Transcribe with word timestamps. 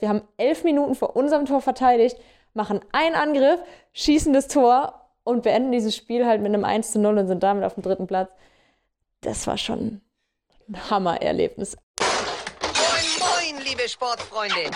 Wir 0.00 0.08
haben 0.08 0.22
elf 0.38 0.64
Minuten 0.64 0.94
vor 0.94 1.14
unserem 1.14 1.46
Tor 1.46 1.60
verteidigt, 1.60 2.16
machen 2.54 2.80
einen 2.92 3.14
Angriff, 3.14 3.60
schießen 3.92 4.32
das 4.32 4.48
Tor 4.48 5.08
und 5.24 5.42
beenden 5.42 5.72
dieses 5.72 5.94
Spiel 5.94 6.26
halt 6.26 6.40
mit 6.40 6.52
einem 6.52 6.64
1 6.64 6.92
zu 6.92 6.98
0 6.98 7.18
und 7.18 7.26
sind 7.28 7.42
damit 7.42 7.64
auf 7.64 7.74
dem 7.74 7.82
dritten 7.82 8.06
Platz. 8.06 8.30
Das 9.20 9.46
war 9.46 9.58
schon 9.58 10.00
ein 10.68 10.90
Hammererlebnis. 10.90 11.76
Moin, 12.00 13.54
moin, 13.54 13.64
liebe 13.64 13.88
Sportfreunde. 13.88 14.70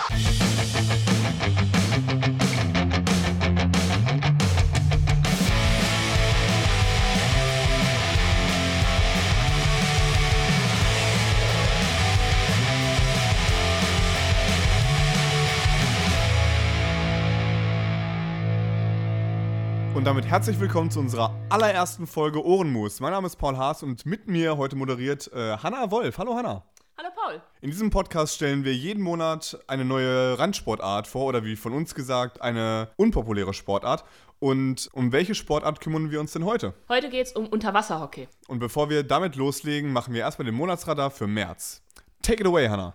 Und 19.95 20.03
damit 20.03 20.27
herzlich 20.27 20.59
willkommen 20.59 20.91
zu 20.91 20.99
unserer 20.99 21.33
allerersten 21.51 22.09
Folge 22.09 22.45
Ohrenmus. 22.45 22.99
Mein 22.99 23.13
Name 23.13 23.29
ist 23.29 23.37
Paul 23.37 23.57
Haas 23.57 23.85
und 23.85 24.05
mit 24.05 24.27
mir 24.27 24.57
heute 24.57 24.75
moderiert 24.75 25.31
äh, 25.33 25.57
Hanna 25.57 25.89
Wolf. 25.93 26.19
Hallo 26.19 26.35
Hanna. 26.35 26.65
Hallo 26.99 27.11
Paul. 27.15 27.41
In 27.61 27.71
diesem 27.71 27.91
Podcast 27.91 28.35
stellen 28.35 28.65
wir 28.65 28.75
jeden 28.75 29.05
Monat 29.05 29.57
eine 29.69 29.85
neue 29.85 30.37
Randsportart 30.37 31.07
vor 31.07 31.27
oder 31.27 31.45
wie 31.45 31.55
von 31.55 31.73
uns 31.73 31.95
gesagt, 31.95 32.43
eine 32.43 32.89
unpopuläre 32.97 33.55
Sportart. 33.55 34.05
Und 34.41 34.91
um 34.95 35.13
welche 35.13 35.37
Sportart 35.37 35.81
kümmern 35.81 36.11
wir 36.11 36.19
uns 36.19 36.33
denn 36.33 36.45
heute? 36.45 36.75
Heute 36.89 37.09
geht 37.09 37.29
es 37.29 37.33
um 37.33 37.47
Unterwasserhockey. 37.47 38.27
Und 38.49 38.59
bevor 38.59 38.91
wir 38.91 39.05
damit 39.05 39.37
loslegen, 39.37 39.93
machen 39.93 40.13
wir 40.13 40.23
erstmal 40.23 40.47
den 40.47 40.57
Monatsradar 40.57 41.13
für 41.13 41.29
März. 41.29 41.83
Take 42.21 42.41
it 42.41 42.47
away, 42.49 42.69
Hanna. 42.69 42.95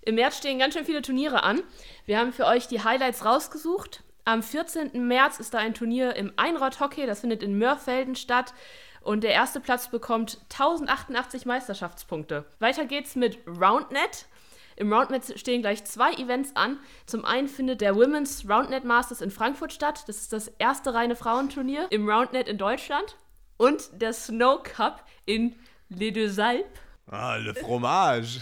Im 0.00 0.14
März 0.14 0.38
stehen 0.38 0.58
ganz 0.58 0.72
schön 0.72 0.86
viele 0.86 1.02
Turniere 1.02 1.42
an. 1.42 1.60
Wir 2.06 2.18
haben 2.18 2.32
für 2.32 2.46
euch 2.46 2.68
die 2.68 2.82
Highlights 2.82 3.26
rausgesucht. 3.26 4.02
Am 4.28 4.42
14. 4.42 5.06
März 5.06 5.38
ist 5.38 5.54
da 5.54 5.58
ein 5.58 5.72
Turnier 5.72 6.16
im 6.16 6.32
Einrad-Hockey, 6.34 7.06
das 7.06 7.20
findet 7.20 7.44
in 7.44 7.58
Mörfelden 7.58 8.16
statt. 8.16 8.54
Und 9.00 9.22
der 9.22 9.30
erste 9.30 9.60
Platz 9.60 9.88
bekommt 9.88 10.40
1088 10.52 11.46
Meisterschaftspunkte. 11.46 12.44
Weiter 12.58 12.86
geht's 12.86 13.14
mit 13.14 13.38
Roundnet. 13.46 14.26
Im 14.74 14.92
Roundnet 14.92 15.38
stehen 15.38 15.62
gleich 15.62 15.84
zwei 15.84 16.12
Events 16.14 16.56
an. 16.56 16.80
Zum 17.06 17.24
einen 17.24 17.46
findet 17.46 17.80
der 17.80 17.94
Women's 17.94 18.44
Roundnet 18.48 18.82
Masters 18.82 19.20
in 19.20 19.30
Frankfurt 19.30 19.72
statt. 19.72 20.02
Das 20.08 20.16
ist 20.16 20.32
das 20.32 20.48
erste 20.58 20.92
reine 20.92 21.14
Frauenturnier 21.14 21.86
im 21.90 22.10
Roundnet 22.10 22.48
in 22.48 22.58
Deutschland. 22.58 23.14
Und 23.58 23.90
der 23.92 24.12
Snow 24.12 24.60
Cup 24.60 25.04
in 25.24 25.54
Les 25.88 26.12
Deux 26.12 26.36
Alpes. 26.40 26.66
Ah, 27.06 27.36
le 27.36 27.54
fromage. 27.54 28.40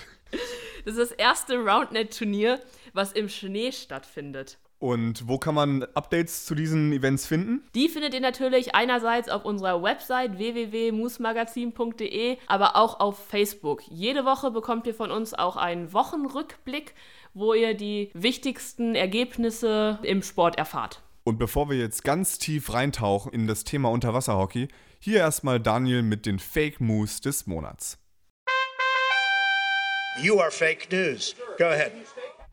Das 0.87 0.97
ist 0.97 1.11
das 1.11 1.13
erste 1.13 1.59
Roundnet-Turnier, 1.59 2.59
was 2.95 3.13
im 3.13 3.29
Schnee 3.29 3.71
stattfindet. 3.71 4.57
Und 4.85 5.27
wo 5.27 5.39
kann 5.39 5.55
man 5.55 5.83
Updates 5.95 6.45
zu 6.45 6.55
diesen 6.55 6.93
Events 6.93 7.27
finden? 7.27 7.63
Die 7.75 7.89
findet 7.89 8.13
ihr 8.13 8.21
natürlich 8.21 8.75
einerseits 8.75 9.31
auf 9.31 9.47
unserer 9.47 9.83
Website 9.83 10.37
www.musmagazin.de, 10.37 12.37
aber 12.49 12.77
auch 12.77 13.01
auf 13.01 13.27
Facebook. 13.27 13.81
Jede 13.89 14.27
Woche 14.27 14.51
bekommt 14.51 14.87
ihr 14.87 14.93
von 14.93 15.11
uns 15.11 15.33
auch 15.33 15.57
einen 15.57 15.95
Wochenrückblick, 15.95 16.93
wo 17.33 17.55
ihr 17.55 17.73
die 17.73 18.11
wichtigsten 18.13 18.95
Ergebnisse 18.95 20.01
im 20.03 20.23
Sport 20.23 20.59
erfahrt. 20.59 21.01
Und 21.23 21.39
bevor 21.39 21.71
wir 21.71 21.79
jetzt 21.79 22.05
ganz 22.05 22.37
tief 22.37 22.75
reintauchen 22.75 23.33
in 23.33 23.47
das 23.47 23.65
Thema 23.65 23.91
Unterwasserhockey, 23.91 24.69
hier 24.99 25.21
erstmal 25.21 25.61
Daniel 25.61 26.03
mit 26.03 26.27
den 26.27 26.39
Fake 26.39 26.83
Moves 26.83 27.23
des 27.23 27.47
Monats. 27.47 27.97
You 30.23 30.41
are 30.41 30.51
fake 30.51 30.93
news. 30.93 31.35
Go 31.57 31.65
ahead. 31.65 31.93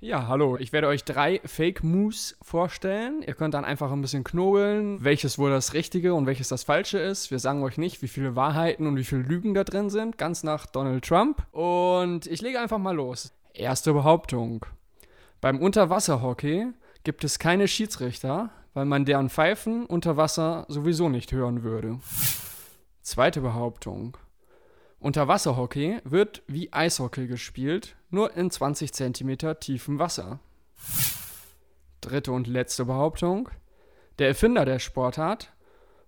Ja, 0.04 0.28
hallo. 0.28 0.58
Ich 0.58 0.74
werde 0.74 0.88
euch 0.88 1.04
drei 1.04 1.42
Fake 1.46 1.84
Moves 1.84 2.36
vorstellen. 2.42 3.22
Ihr 3.22 3.36
könnt 3.36 3.54
dann 3.54 3.64
einfach 3.64 3.92
ein 3.92 4.02
bisschen 4.02 4.24
knobeln, 4.24 5.04
welches 5.04 5.38
wohl 5.38 5.52
das 5.52 5.76
Richtige 5.76 6.16
und 6.16 6.26
welches 6.26 6.48
das 6.48 6.64
Falsche 6.64 6.98
ist. 6.98 7.30
Wir 7.30 7.38
sagen 7.38 7.62
euch 7.62 7.78
nicht, 7.78 8.02
wie 8.02 8.08
viele 8.08 8.36
Wahrheiten 8.36 8.88
und 8.88 8.96
wie 8.96 9.03
viele 9.03 9.22
Lügen 9.22 9.53
da 9.53 9.64
drin 9.64 9.92
sind, 9.92 10.18
ganz 10.18 10.42
nach 10.42 10.66
Donald 10.66 11.06
Trump. 11.06 11.46
Und 11.52 12.25
ich 12.25 12.42
lege 12.42 12.59
einfach 12.59 12.80
mal 12.80 12.96
los. 12.96 13.31
Erste 13.53 13.94
Behauptung. 13.94 14.66
Beim 15.40 15.59
Unterwasserhockey 15.59 16.70
gibt 17.04 17.24
es 17.24 17.38
keine 17.38 17.68
Schiedsrichter, 17.68 18.50
weil 18.74 18.86
man 18.86 19.06
deren 19.06 19.30
Pfeifen 19.30 19.86
unter 19.86 20.18
Wasser 20.18 20.66
sowieso 20.68 21.09
nicht 21.09 21.31
hören 21.31 21.62
würde. 21.62 22.00
Zweite 23.04 23.42
Behauptung. 23.42 24.18
Unterwasserhockey 25.01 26.00
wird 26.03 26.44
wie 26.45 26.72
Eishockey 26.72 27.25
gespielt, 27.25 27.95
nur 28.12 28.38
in 28.38 28.51
20 28.51 28.94
cm 28.94 29.59
tiefem 29.59 29.97
Wasser. 29.97 30.39
Dritte 32.01 32.31
und 32.31 32.45
letzte 32.45 32.85
Behauptung. 32.85 33.50
Der 34.19 34.28
Erfinder 34.28 34.63
der 34.63 34.78
Sportart 34.78 35.53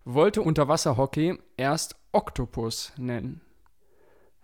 wollte 0.06 0.44
Unterwasserhockey 0.44 1.40
erst 1.58 1.96
Oktopus 2.12 2.94
nennen. 2.98 3.42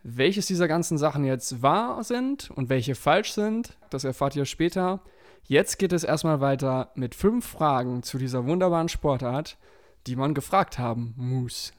Welches 0.01 0.47
dieser 0.47 0.67
ganzen 0.67 0.97
Sachen 0.97 1.25
jetzt 1.25 1.61
wahr 1.61 2.03
sind 2.03 2.49
und 2.49 2.69
welche 2.69 2.95
falsch 2.95 3.33
sind, 3.33 3.77
das 3.91 4.03
erfahrt 4.03 4.35
ihr 4.35 4.45
später. 4.45 5.01
Jetzt 5.43 5.77
geht 5.77 5.93
es 5.93 6.03
erstmal 6.03 6.41
weiter 6.41 6.89
mit 6.95 7.13
fünf 7.13 7.45
Fragen 7.45 8.01
zu 8.01 8.17
dieser 8.17 8.47
wunderbaren 8.47 8.89
Sportart, 8.89 9.59
die 10.07 10.15
man 10.15 10.33
gefragt 10.33 10.79
haben 10.79 11.13
muss. 11.17 11.71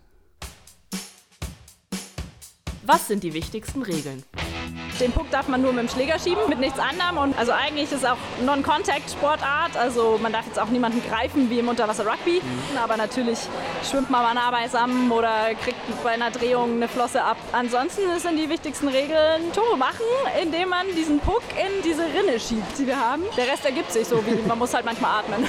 Was 2.93 3.07
sind 3.07 3.23
die 3.23 3.33
wichtigsten 3.35 3.83
Regeln? 3.83 4.25
Den 4.99 5.13
Puck 5.13 5.31
darf 5.31 5.47
man 5.47 5.63
nur 5.63 5.73
mit 5.73 5.85
dem 5.85 5.89
Schläger 5.89 6.19
schieben, 6.19 6.49
mit 6.49 6.59
nichts 6.59 6.81
anderem. 6.81 7.19
Und 7.19 7.39
also 7.39 7.53
eigentlich 7.53 7.85
ist 7.85 7.93
es 7.93 8.05
auch 8.05 8.17
Non-Contact-Sportart. 8.45 9.77
Also 9.77 10.19
man 10.21 10.33
darf 10.33 10.45
jetzt 10.47 10.59
auch 10.59 10.67
niemanden 10.71 11.01
greifen 11.09 11.49
wie 11.51 11.61
im 11.61 11.69
Unterwasser-Rugby. 11.69 12.43
Mhm. 12.43 12.77
Aber 12.83 12.97
natürlich 12.97 13.39
schwimmt 13.89 14.11
man 14.11 14.25
mal 14.25 14.35
nah 14.35 14.51
beisammen 14.51 15.09
oder 15.13 15.55
kriegt 15.63 15.79
bei 16.03 16.11
einer 16.11 16.33
Drehung 16.33 16.75
eine 16.75 16.89
Flosse 16.89 17.23
ab. 17.23 17.37
Ansonsten 17.53 18.03
sind 18.19 18.37
die 18.37 18.49
wichtigsten 18.49 18.89
Regeln 18.89 19.53
Tore 19.55 19.79
machen, 19.79 20.05
indem 20.43 20.71
man 20.71 20.87
diesen 20.97 21.21
Puck 21.21 21.45
in 21.53 21.85
diese 21.85 22.03
Rinne 22.03 22.41
schiebt, 22.41 22.77
die 22.77 22.89
wir 22.89 22.99
haben. 22.99 23.23
Der 23.37 23.47
Rest 23.47 23.65
ergibt 23.65 23.93
sich 23.93 24.09
so, 24.09 24.17
wie 24.27 24.35
man 24.49 24.59
muss 24.59 24.75
halt 24.75 24.85
manchmal 24.85 25.21
atmen. 25.21 25.49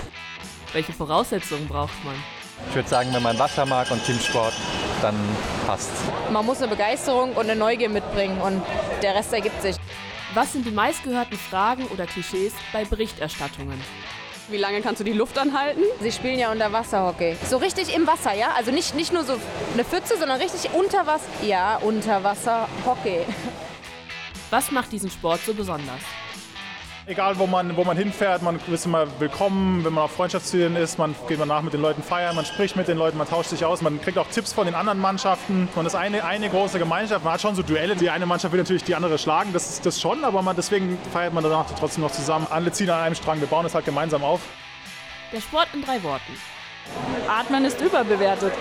Welche 0.73 0.93
Voraussetzungen 0.93 1.67
braucht 1.67 2.05
man? 2.05 2.13
Ich 2.69 2.75
würde 2.75 2.87
sagen, 2.87 3.09
wenn 3.11 3.23
man 3.23 3.39
Wasser 3.39 3.65
mag 3.65 3.89
und 3.89 4.05
Teamsport, 4.05 4.53
dann 5.01 5.15
passt. 5.65 5.91
Man 6.31 6.45
muss 6.45 6.59
eine 6.59 6.67
Begeisterung 6.67 7.33
und 7.33 7.49
eine 7.49 7.55
Neugier 7.55 7.89
mitbringen 7.89 8.39
und 8.41 8.61
der 9.01 9.15
Rest 9.15 9.33
ergibt 9.33 9.61
sich. 9.61 9.75
Was 10.33 10.53
sind 10.53 10.65
die 10.65 10.71
meistgehörten 10.71 11.37
Fragen 11.37 11.85
oder 11.87 12.05
Klischees 12.05 12.53
bei 12.71 12.85
Berichterstattungen? 12.85 13.79
Wie 14.49 14.57
lange 14.57 14.81
kannst 14.81 14.99
du 14.99 15.03
die 15.03 15.13
Luft 15.13 15.37
anhalten? 15.37 15.81
Sie 16.01 16.11
spielen 16.11 16.37
ja 16.37 16.51
unter 16.51 16.71
Wasserhockey. 16.71 17.35
So 17.49 17.57
richtig 17.57 17.93
im 17.95 18.05
Wasser, 18.05 18.33
ja? 18.33 18.49
Also 18.55 18.71
nicht, 18.71 18.95
nicht 18.95 19.13
nur 19.13 19.23
so 19.23 19.33
eine 19.73 19.85
Pfütze, 19.85 20.17
sondern 20.17 20.41
richtig 20.41 20.71
unter 20.73 21.05
Wasser. 21.05 21.25
Ja, 21.41 21.77
Unterwasserhockey. 21.77 23.25
Was 24.49 24.71
macht 24.71 24.91
diesen 24.91 25.09
Sport 25.09 25.39
so 25.45 25.53
besonders? 25.53 26.01
Egal, 27.11 27.37
wo 27.39 27.45
man, 27.45 27.75
wo 27.75 27.83
man 27.83 27.97
hinfährt, 27.97 28.41
man 28.41 28.57
ist 28.71 28.85
immer 28.85 29.05
willkommen, 29.19 29.83
wenn 29.83 29.91
man 29.91 30.05
auf 30.05 30.11
Freundschaftszielen 30.13 30.77
ist, 30.77 30.97
man 30.97 31.13
geht 31.27 31.41
danach 31.41 31.61
mit 31.61 31.73
den 31.73 31.81
Leuten 31.81 32.01
feiern, 32.01 32.37
man 32.37 32.45
spricht 32.45 32.77
mit 32.77 32.87
den 32.87 32.97
Leuten, 32.97 33.17
man 33.17 33.27
tauscht 33.27 33.49
sich 33.49 33.65
aus, 33.65 33.81
man 33.81 33.99
kriegt 33.99 34.17
auch 34.17 34.29
Tipps 34.29 34.53
von 34.53 34.65
den 34.65 34.75
anderen 34.75 34.97
Mannschaften. 34.97 35.67
Man 35.75 35.85
ist 35.85 35.93
eine, 35.93 36.23
eine 36.23 36.49
große 36.49 36.79
Gemeinschaft, 36.79 37.25
man 37.25 37.33
hat 37.33 37.41
schon 37.41 37.53
so 37.53 37.63
Duelle, 37.63 37.97
die 37.97 38.09
eine 38.09 38.25
Mannschaft 38.25 38.53
will 38.53 38.61
natürlich 38.61 38.85
die 38.85 38.95
andere 38.95 39.17
schlagen, 39.17 39.51
das 39.51 39.71
ist 39.71 39.85
das 39.85 39.99
schon, 39.99 40.23
aber 40.23 40.41
man, 40.41 40.55
deswegen 40.55 40.97
feiert 41.11 41.33
man 41.33 41.43
danach 41.43 41.65
trotzdem 41.77 42.01
noch 42.01 42.13
zusammen. 42.13 42.47
Alle 42.49 42.71
ziehen 42.71 42.89
an 42.89 43.01
einem 43.01 43.15
Strang, 43.15 43.41
wir 43.41 43.47
bauen 43.47 43.65
es 43.65 43.75
halt 43.75 43.83
gemeinsam 43.83 44.23
auf. 44.23 44.39
Der 45.33 45.41
Sport 45.41 45.67
in 45.73 45.81
drei 45.81 46.01
Worten. 46.03 46.31
Atmen 47.27 47.65
ist 47.65 47.81
überbewertet. 47.81 48.53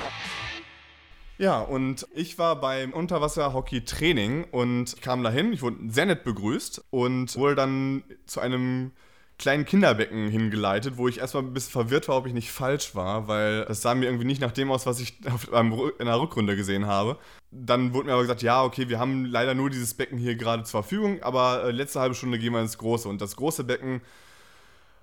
Ja, 1.40 1.62
und 1.62 2.06
ich 2.14 2.38
war 2.38 2.60
beim 2.60 2.92
Unterwasser-Hockey-Training 2.92 4.44
und 4.50 5.00
kam 5.00 5.22
dahin. 5.22 5.54
Ich 5.54 5.62
wurde 5.62 5.78
sehr 5.88 6.04
nett 6.04 6.22
begrüßt 6.22 6.84
und 6.90 7.34
wurde 7.34 7.54
dann 7.54 8.04
zu 8.26 8.40
einem 8.40 8.90
kleinen 9.38 9.64
Kinderbecken 9.64 10.28
hingeleitet, 10.28 10.98
wo 10.98 11.08
ich 11.08 11.16
erstmal 11.16 11.44
ein 11.44 11.54
bisschen 11.54 11.72
verwirrt 11.72 12.08
war, 12.08 12.18
ob 12.18 12.26
ich 12.26 12.34
nicht 12.34 12.52
falsch 12.52 12.94
war, 12.94 13.26
weil 13.26 13.64
das 13.64 13.80
sah 13.80 13.94
mir 13.94 14.04
irgendwie 14.04 14.26
nicht 14.26 14.42
nach 14.42 14.52
dem 14.52 14.70
aus, 14.70 14.84
was 14.84 15.00
ich 15.00 15.18
in 15.98 16.06
der 16.06 16.20
Rückrunde 16.20 16.56
gesehen 16.56 16.84
habe. 16.84 17.16
Dann 17.50 17.94
wurde 17.94 18.08
mir 18.08 18.12
aber 18.12 18.22
gesagt, 18.22 18.42
ja, 18.42 18.62
okay, 18.62 18.90
wir 18.90 18.98
haben 18.98 19.24
leider 19.24 19.54
nur 19.54 19.70
dieses 19.70 19.94
Becken 19.94 20.18
hier 20.18 20.36
gerade 20.36 20.64
zur 20.64 20.82
Verfügung, 20.82 21.22
aber 21.22 21.64
äh, 21.64 21.70
letzte 21.70 22.00
halbe 22.00 22.14
Stunde 22.14 22.38
gehen 22.38 22.52
wir 22.52 22.60
ins 22.60 22.76
große. 22.76 23.08
Und 23.08 23.22
das 23.22 23.36
große 23.36 23.64
Becken 23.64 24.02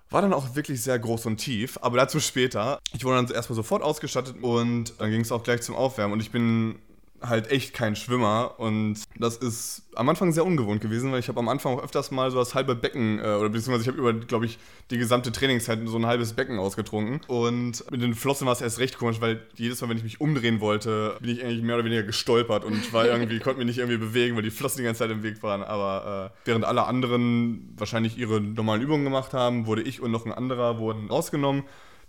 war 0.10 0.22
dann 0.22 0.34
auch 0.34 0.56
wirklich 0.56 0.82
sehr 0.82 0.98
groß 1.00 1.26
und 1.26 1.38
tief, 1.38 1.78
aber 1.82 1.98
dazu 1.98 2.20
später. 2.20 2.80
Ich 2.94 3.04
wurde 3.04 3.18
dann 3.18 3.36
erstmal 3.36 3.56
sofort 3.56 3.84
ausgestattet 3.84 4.36
und 4.42 4.94
dann 5.00 5.12
ging 5.12 5.22
es 5.22 5.32
auch 5.32 5.44
gleich 5.44 5.62
zum 5.62 5.76
Aufwärmen 5.76 6.14
und 6.14 6.22
ich 6.22 6.32
bin 6.32 6.80
halt 7.28 7.52
echt 7.52 7.74
kein 7.74 7.96
Schwimmer 7.96 8.56
und 8.58 8.98
das 9.18 9.38
ist 9.38 9.84
am 9.96 10.10
Anfang 10.10 10.32
sehr 10.32 10.46
ungewohnt 10.46 10.82
gewesen, 10.82 11.12
weil 11.12 11.20
ich 11.20 11.28
habe 11.28 11.40
am 11.40 11.50
Anfang 11.50 11.76
auch 11.76 11.84
öfters 11.84 12.12
mal 12.12 12.30
so 12.32 12.38
das 12.38 12.56
halbe 12.56 12.76
Becken, 12.76 13.20
äh, 13.20 13.22
oder 13.22 13.50
beziehungsweise 13.50 13.82
ich 13.84 13.88
habe 13.88 13.98
über, 13.98 14.14
glaube 14.14 14.46
ich, 14.46 14.60
die 14.92 14.98
gesamte 14.98 15.32
Trainingszeit 15.32 15.80
so 15.86 15.98
ein 15.98 16.06
halbes 16.06 16.34
Becken 16.34 16.60
ausgetrunken 16.60 17.22
und 17.28 17.90
mit 17.92 18.02
den 18.02 18.14
Flossen 18.14 18.46
war 18.46 18.54
es 18.54 18.62
erst 18.62 18.80
recht 18.80 18.98
komisch, 18.98 19.22
weil 19.22 19.42
jedes 19.56 19.82
Mal, 19.82 19.90
wenn 19.90 19.98
ich 19.98 20.04
mich 20.04 20.22
umdrehen 20.22 20.60
wollte, 20.62 21.18
bin 21.20 21.32
ich 21.32 21.44
eigentlich 21.44 21.64
mehr 21.64 21.76
oder 21.76 21.86
weniger 21.86 22.04
gestolpert 22.04 22.64
und 22.64 22.94
war 22.94 23.06
irgendwie, 23.08 23.40
konnte 23.40 23.58
mich 23.60 23.68
nicht 23.68 23.80
irgendwie 23.80 23.98
bewegen, 23.98 24.36
weil 24.36 24.44
die 24.44 24.52
Flossen 24.52 24.78
die 24.78 24.84
ganze 24.84 25.00
Zeit 25.00 25.12
im 25.12 25.24
Weg 25.24 25.42
waren, 25.44 25.64
aber 25.64 26.32
äh, 26.34 26.40
während 26.46 26.66
alle 26.66 26.86
anderen 26.86 27.74
wahrscheinlich 27.78 28.18
ihre 28.18 28.40
normalen 28.40 28.82
Übungen 28.82 29.04
gemacht 29.04 29.34
haben, 29.34 29.66
wurde 29.66 29.82
ich 29.82 30.02
und 30.02 30.12
noch 30.12 30.26
ein 30.26 30.32
anderer 30.32 30.80
wurden 30.80 31.10
rausgenommen 31.10 31.64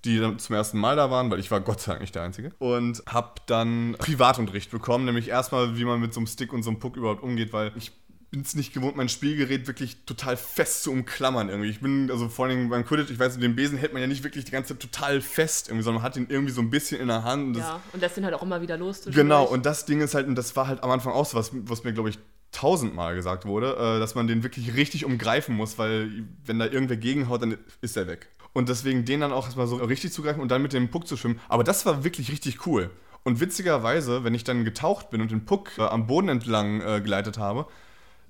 die 0.04 0.18
dann 0.18 0.38
zum 0.38 0.54
ersten 0.54 0.78
Mal 0.78 0.96
da 0.96 1.10
waren, 1.10 1.30
weil 1.30 1.40
ich 1.40 1.50
war 1.50 1.60
Gott 1.60 1.80
sei 1.80 1.92
Dank 1.92 2.00
nicht 2.00 2.14
der 2.14 2.22
Einzige. 2.22 2.52
Und 2.58 3.02
habe 3.06 3.40
dann 3.46 3.96
Privatunterricht 3.98 4.70
bekommen, 4.70 5.04
nämlich 5.04 5.28
erstmal, 5.28 5.76
wie 5.76 5.84
man 5.84 6.00
mit 6.00 6.14
so 6.14 6.20
einem 6.20 6.26
Stick 6.26 6.52
und 6.52 6.62
so 6.62 6.70
einem 6.70 6.78
Puck 6.78 6.96
überhaupt 6.96 7.22
umgeht, 7.22 7.52
weil 7.52 7.72
ich 7.76 7.92
bin 8.30 8.42
es 8.42 8.54
nicht 8.54 8.74
gewohnt, 8.74 8.94
mein 8.94 9.08
Spielgerät 9.08 9.66
wirklich 9.66 10.04
total 10.04 10.36
fest 10.36 10.82
zu 10.82 10.92
umklammern 10.92 11.48
irgendwie. 11.48 11.70
Ich 11.70 11.80
bin, 11.80 12.10
also 12.10 12.28
vor 12.28 12.46
allem 12.46 12.68
beim 12.68 12.84
Quidditch, 12.84 13.10
ich 13.10 13.18
weiß, 13.18 13.38
den 13.38 13.56
Besen 13.56 13.78
hält 13.78 13.94
man 13.94 14.02
ja 14.02 14.08
nicht 14.08 14.22
wirklich 14.22 14.44
die 14.44 14.50
ganze 14.50 14.74
Zeit 14.74 14.80
total 14.80 15.20
fest 15.20 15.68
irgendwie, 15.68 15.82
sondern 15.82 16.02
man 16.02 16.10
hat 16.10 16.16
ihn 16.16 16.26
irgendwie 16.28 16.52
so 16.52 16.60
ein 16.60 16.68
bisschen 16.68 17.00
in 17.00 17.08
der 17.08 17.24
Hand. 17.24 17.56
Und 17.56 17.62
ja, 17.62 17.80
und 17.92 18.00
lässt 18.00 18.18
ihn 18.18 18.24
halt 18.24 18.34
auch 18.34 18.42
immer 18.42 18.60
wieder 18.60 18.76
los. 18.76 19.02
Genau, 19.06 19.44
und 19.44 19.64
das 19.64 19.86
Ding 19.86 20.00
ist 20.02 20.14
halt, 20.14 20.26
und 20.26 20.34
das 20.34 20.54
war 20.56 20.66
halt 20.66 20.82
am 20.82 20.90
Anfang 20.90 21.14
auch 21.14 21.24
so 21.24 21.38
was, 21.38 21.50
was 21.52 21.84
mir, 21.84 21.94
glaube 21.94 22.10
ich, 22.10 22.18
tausendmal 22.52 23.14
gesagt 23.14 23.46
wurde, 23.46 23.76
äh, 23.76 24.00
dass 24.00 24.14
man 24.14 24.26
den 24.26 24.42
wirklich 24.42 24.74
richtig 24.74 25.04
umgreifen 25.04 25.54
muss, 25.54 25.78
weil 25.78 26.24
wenn 26.44 26.58
da 26.58 26.66
irgendwer 26.66 26.96
gegenhaut, 26.96 27.42
dann 27.42 27.56
ist 27.80 27.96
er 27.96 28.06
weg. 28.06 28.28
Und 28.58 28.68
deswegen 28.68 29.04
den 29.04 29.20
dann 29.20 29.30
auch 29.30 29.44
erstmal 29.44 29.68
so 29.68 29.76
richtig 29.76 30.12
zugreifen 30.12 30.42
und 30.42 30.50
dann 30.50 30.62
mit 30.62 30.72
dem 30.72 30.90
Puck 30.90 31.06
zu 31.06 31.16
schwimmen. 31.16 31.38
Aber 31.48 31.62
das 31.62 31.86
war 31.86 32.02
wirklich 32.02 32.32
richtig 32.32 32.66
cool. 32.66 32.90
Und 33.22 33.38
witzigerweise, 33.38 34.24
wenn 34.24 34.34
ich 34.34 34.42
dann 34.42 34.64
getaucht 34.64 35.10
bin 35.10 35.20
und 35.20 35.30
den 35.30 35.44
Puck 35.44 35.70
äh, 35.78 35.82
am 35.82 36.08
Boden 36.08 36.28
entlang 36.28 36.80
äh, 36.80 37.00
geleitet 37.00 37.38
habe, 37.38 37.66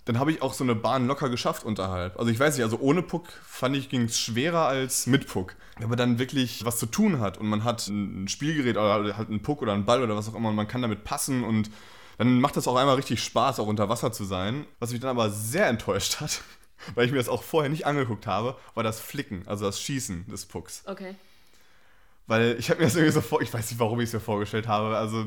dann 0.05 0.19
habe 0.19 0.31
ich 0.31 0.43
auch 0.43 0.53
so 0.53 0.65
eine 0.65 0.75
Bahn 0.75 1.07
locker 1.07 1.31
geschafft 1.31 1.65
unterhalb. 1.65 2.19
Also 2.19 2.31
ich 2.31 2.39
weiß 2.39 2.57
nicht, 2.57 2.63
also 2.63 2.79
ohne 2.79 3.01
Puck 3.01 3.29
fand 3.47 3.75
ich, 3.75 3.89
ging 3.89 4.03
es 4.03 4.21
schwerer 4.21 4.67
als 4.67 5.07
mit 5.07 5.27
Puck. 5.29 5.57
Wenn 5.79 5.89
man 5.89 5.97
dann 5.97 6.19
wirklich 6.19 6.63
was 6.67 6.77
zu 6.77 6.85
tun 6.85 7.21
hat 7.21 7.39
und 7.39 7.47
man 7.47 7.65
hat 7.65 7.89
ein 7.89 8.29
Spielgerät 8.29 8.77
oder 8.77 9.17
halt 9.17 9.31
einen 9.31 9.41
Puck 9.41 9.63
oder 9.63 9.73
einen 9.73 9.87
Ball 9.87 10.03
oder 10.03 10.15
was 10.15 10.29
auch 10.29 10.35
immer 10.35 10.51
und 10.51 10.57
man 10.57 10.69
kann 10.69 10.83
damit 10.83 11.05
passen 11.05 11.43
und 11.43 11.71
dann 12.19 12.43
macht 12.43 12.59
das 12.59 12.69
auch 12.69 12.77
einmal 12.77 12.97
richtig 12.97 13.25
Spaß, 13.25 13.61
auch 13.61 13.67
unter 13.67 13.89
Wasser 13.89 14.13
zu 14.13 14.25
sein. 14.25 14.67
Was 14.79 14.93
mich 14.93 15.01
dann 15.01 15.09
aber 15.09 15.31
sehr 15.31 15.69
enttäuscht 15.69 16.21
hat, 16.21 16.43
weil 16.95 17.07
ich 17.07 17.13
mir 17.13 17.19
das 17.19 17.29
auch 17.29 17.43
vorher 17.43 17.71
nicht 17.71 17.87
angeguckt 17.87 18.27
habe, 18.27 18.57
war 18.75 18.83
das 18.83 19.01
Flicken, 19.01 19.43
also 19.47 19.65
das 19.65 19.81
Schießen 19.81 20.27
des 20.29 20.47
Pucks. 20.47 20.83
Okay. 20.87 21.15
Weil 22.27 22.57
ich 22.59 22.71
habe 22.71 22.81
mir 22.81 22.87
das 22.87 22.95
irgendwie 22.95 23.13
so 23.13 23.21
vor, 23.21 23.41
ich 23.41 23.53
weiß 23.53 23.71
nicht, 23.71 23.81
warum 23.81 24.01
ich 24.01 24.09
es 24.09 24.13
mir 24.13 24.21
vorgestellt 24.21 24.69
habe, 24.69 24.97
also 24.97 25.25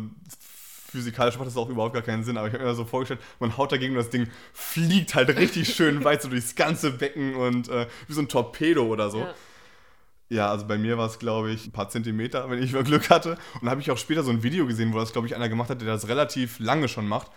physikalisch 0.91 1.37
macht 1.37 1.47
das 1.47 1.57
auch 1.57 1.69
überhaupt 1.69 1.93
gar 1.93 2.03
keinen 2.03 2.23
Sinn, 2.23 2.37
aber 2.37 2.47
ich 2.47 2.53
habe 2.53 2.63
mir 2.63 2.75
so 2.75 2.85
vorgestellt, 2.85 3.21
man 3.39 3.57
haut 3.57 3.71
dagegen 3.71 3.93
und 3.93 3.99
das 3.99 4.09
Ding 4.09 4.27
fliegt 4.53 5.15
halt 5.15 5.29
richtig 5.37 5.73
schön 5.75 6.03
weit 6.03 6.21
so 6.21 6.29
durchs 6.29 6.55
ganze 6.55 6.91
Becken 6.91 7.35
und 7.35 7.69
äh, 7.69 7.87
wie 8.07 8.13
so 8.13 8.21
ein 8.21 8.27
Torpedo 8.27 8.85
oder 8.85 9.09
so. 9.09 9.19
Ja. 9.19 9.33
Ja, 10.31 10.49
also 10.49 10.65
bei 10.65 10.77
mir 10.77 10.97
war 10.97 11.07
es, 11.07 11.19
glaube 11.19 11.51
ich, 11.51 11.67
ein 11.67 11.73
paar 11.73 11.89
Zentimeter, 11.89 12.49
wenn 12.49 12.63
ich 12.63 12.71
mal 12.71 12.85
Glück 12.85 13.09
hatte. 13.09 13.31
Und 13.55 13.65
da 13.65 13.71
habe 13.71 13.81
ich 13.81 13.91
auch 13.91 13.97
später 13.97 14.23
so 14.23 14.31
ein 14.31 14.43
Video 14.43 14.65
gesehen, 14.65 14.93
wo 14.93 14.97
das, 14.97 15.11
glaube 15.11 15.27
ich, 15.27 15.35
einer 15.35 15.49
gemacht 15.49 15.69
hat, 15.69 15.81
der 15.81 15.89
das 15.89 16.07
relativ 16.07 16.57
lange 16.59 16.87
schon 16.87 17.05
macht. 17.05 17.29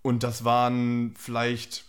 Und 0.00 0.22
das 0.22 0.42
waren 0.42 1.12
vielleicht, 1.18 1.84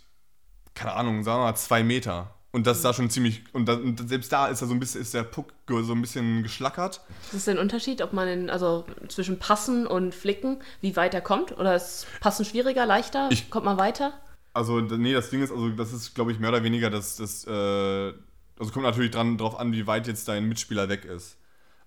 keine 0.74 0.94
Ahnung, 0.94 1.22
sagen 1.22 1.40
wir 1.40 1.44
mal 1.44 1.56
zwei 1.56 1.82
Meter. 1.82 2.34
Und 2.54 2.68
das 2.68 2.82
sah 2.82 2.94
schon 2.94 3.10
ziemlich. 3.10 3.42
Und, 3.52 3.66
das, 3.66 3.80
und 3.80 4.08
selbst 4.08 4.30
da 4.30 4.46
ist 4.46 4.62
er 4.62 4.68
so 4.68 4.74
ein 4.74 4.78
bisschen, 4.78 5.00
ist 5.00 5.12
der 5.12 5.24
Puck 5.24 5.52
so 5.68 5.92
ein 5.92 6.00
bisschen 6.00 6.44
geschlackert. 6.44 7.00
Ist 7.32 7.48
der 7.48 7.60
Unterschied, 7.60 8.00
ob 8.00 8.12
man 8.12 8.28
in, 8.28 8.48
also 8.48 8.84
zwischen 9.08 9.40
Passen 9.40 9.88
und 9.88 10.14
Flicken, 10.14 10.58
wie 10.80 10.94
weit 10.94 11.14
er 11.14 11.20
kommt? 11.20 11.58
Oder 11.58 11.74
ist 11.74 12.06
Passen 12.20 12.44
schwieriger, 12.44 12.86
leichter? 12.86 13.28
Ich, 13.32 13.50
kommt 13.50 13.64
man 13.64 13.76
weiter? 13.76 14.12
Also, 14.52 14.80
nee, 14.80 15.12
das 15.12 15.30
Ding 15.30 15.42
ist, 15.42 15.50
also 15.50 15.70
das 15.70 15.92
ist, 15.92 16.14
glaube 16.14 16.30
ich, 16.30 16.38
mehr 16.38 16.50
oder 16.50 16.62
weniger 16.62 16.90
das, 16.90 17.16
das 17.16 17.44
äh, 17.44 17.50
also 17.50 18.70
kommt 18.72 18.84
natürlich 18.84 19.10
dran, 19.10 19.36
drauf 19.36 19.58
an, 19.58 19.72
wie 19.72 19.88
weit 19.88 20.06
jetzt 20.06 20.28
dein 20.28 20.48
Mitspieler 20.48 20.88
weg 20.88 21.04
ist. 21.04 21.36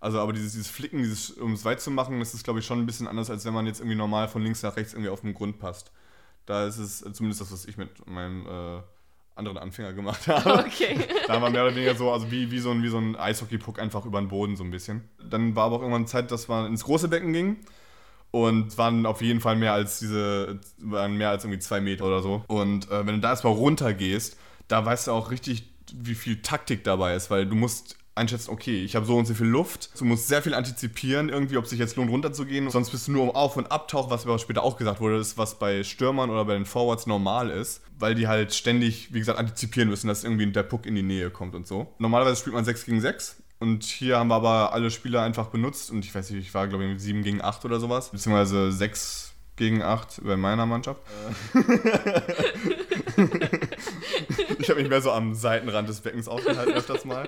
Also, 0.02 0.20
aber 0.20 0.34
dieses, 0.34 0.52
dieses 0.52 0.68
Flicken, 0.68 1.02
dieses, 1.02 1.32
um 1.32 1.54
es 1.54 1.64
weit 1.64 1.80
zu 1.80 1.92
machen, 1.92 2.20
das 2.20 2.34
ist, 2.34 2.44
glaube 2.44 2.60
ich, 2.60 2.66
schon 2.66 2.80
ein 2.80 2.86
bisschen 2.86 3.08
anders, 3.08 3.30
als 3.30 3.46
wenn 3.46 3.54
man 3.54 3.66
jetzt 3.66 3.80
irgendwie 3.80 3.96
normal 3.96 4.28
von 4.28 4.44
links 4.44 4.64
nach 4.64 4.76
rechts 4.76 4.94
irgendwie 4.94 5.10
auf 5.10 5.22
den 5.22 5.34
Grund 5.34 5.60
passt. 5.60 5.92
Da 6.48 6.66
ist 6.66 6.80
es 6.80 7.00
zumindest 7.14 7.42
das, 7.42 7.52
was 7.52 7.66
ich 7.66 7.78
mit 7.78 8.08
meinem 8.08 8.48
äh, 8.48 8.82
anderen 9.36 9.58
Anfänger 9.60 9.94
gemacht 9.94 10.28
habe. 10.28 10.66
Okay. 10.66 10.98
da 11.28 11.40
wir 11.40 11.50
mehr 11.50 11.66
oder 11.66 11.76
weniger 11.76 11.94
so, 11.94 12.12
also 12.12 12.32
wie, 12.32 12.50
wie 12.50 12.60
so 12.60 12.72
ein, 12.72 12.90
so 12.90 12.98
ein 12.98 13.16
Eishockey-Puck 13.16 13.80
einfach 13.80 14.06
über 14.06 14.20
den 14.20 14.30
Boden 14.30 14.56
so 14.56 14.64
ein 14.64 14.72
bisschen. 14.72 15.08
Dann 15.30 15.56
war 15.56 15.66
aber 15.66 15.76
auch 15.76 15.82
irgendwann 15.82 16.08
Zeit, 16.08 16.32
dass 16.32 16.48
man 16.48 16.66
ins 16.66 16.84
große 16.84 17.10
Becken 17.10 17.34
ging. 17.34 17.58
Und 18.32 18.68
es 18.68 18.78
waren 18.78 19.06
auf 19.06 19.22
jeden 19.22 19.40
Fall 19.40 19.56
mehr 19.56 19.74
als 19.74 20.00
diese, 20.00 20.60
waren 20.80 21.16
mehr 21.18 21.30
als 21.30 21.44
irgendwie 21.44 21.60
zwei 21.60 21.80
Meter 21.80 22.06
oder 22.06 22.22
so. 22.22 22.44
Und 22.48 22.90
äh, 22.90 23.06
wenn 23.06 23.16
du 23.16 23.22
da 23.22 23.30
erstmal 23.30 23.54
runter 23.54 23.94
gehst, 23.94 24.38
da 24.68 24.86
weißt 24.86 25.08
du 25.08 25.12
auch 25.12 25.32
richtig 25.32 25.70
wie 25.94 26.16
viel 26.16 26.42
Taktik 26.42 26.84
dabei 26.84 27.16
ist, 27.16 27.30
weil 27.30 27.46
du 27.46 27.56
musst 27.56 27.98
einschätzen, 28.18 28.50
okay, 28.52 28.84
ich 28.84 28.96
habe 28.96 29.06
so 29.06 29.16
und 29.16 29.26
so 29.26 29.34
viel 29.34 29.48
Luft, 29.48 29.90
du 29.98 30.06
musst 30.06 30.28
sehr 30.28 30.42
viel 30.42 30.54
antizipieren, 30.54 31.30
irgendwie, 31.30 31.58
ob 31.58 31.64
es 31.66 31.70
sich 31.70 31.80
jetzt 31.80 31.96
lohnt, 31.96 32.12
runterzugehen. 32.12 32.70
Sonst 32.70 32.90
bist 32.90 33.08
du 33.08 33.12
nur 33.14 33.24
um 33.24 33.32
Auf- 33.32 33.58
und 33.58 33.72
Abtauch, 33.72 34.10
was 34.10 34.26
aber 34.26 34.40
später 34.40 34.64
auch 34.64 34.78
gesagt 34.78 35.00
wurde, 35.00 35.18
ist, 35.18 35.38
was 35.38 35.60
bei 35.60 35.84
Stürmern 35.84 36.30
oder 36.30 36.46
bei 36.46 36.54
den 36.54 36.66
Forwards 36.66 37.08
normal 37.08 37.50
ist, 37.50 37.82
weil 37.98 38.16
die 38.16 38.28
halt 38.28 38.54
ständig, 38.54 39.14
wie 39.14 39.20
gesagt, 39.20 39.40
antizipieren 39.40 39.90
müssen, 39.90 40.08
dass 40.08 40.24
irgendwie 40.24 40.48
der 40.48 40.64
Puck 40.64 40.86
in 40.86 40.96
die 40.96 41.04
Nähe 41.04 41.30
kommt 41.30 41.56
und 41.56 41.68
so. 41.68 41.94
Normalerweise 42.00 42.36
spielt 42.38 42.56
man 42.56 42.66
6 42.66 42.86
gegen 42.86 43.02
6. 43.02 43.44
Und 43.60 43.84
hier 43.84 44.18
haben 44.18 44.28
wir 44.28 44.36
aber 44.36 44.74
alle 44.74 44.92
Spieler 44.92 45.24
einfach 45.24 45.48
benutzt 45.48 45.90
und 45.90 46.06
ich 46.06 46.14
weiß 46.14 46.30
nicht, 46.30 46.42
ich 46.48 46.54
war 46.54 46.68
glaube 46.68 46.86
ich 46.86 47.02
7 47.02 47.24
gegen 47.24 47.42
8 47.42 47.66
oder 47.66 47.80
sowas, 47.80 48.12
beziehungsweise 48.12 48.72
6 48.72 49.34
gegen 49.56 49.82
8 49.82 50.22
bei 50.24 50.38
meiner 50.38 50.68
Mannschaft. 50.68 51.02
ich 54.60 54.70
habe 54.70 54.80
mich 54.80 54.90
mehr 54.90 55.02
so 55.02 55.12
am 55.12 55.34
Seitenrand 55.34 55.90
des 55.90 56.00
Beckens 56.02 56.28
aufgehalten 56.28 56.74
öfters 56.74 57.04
mal. 57.04 57.28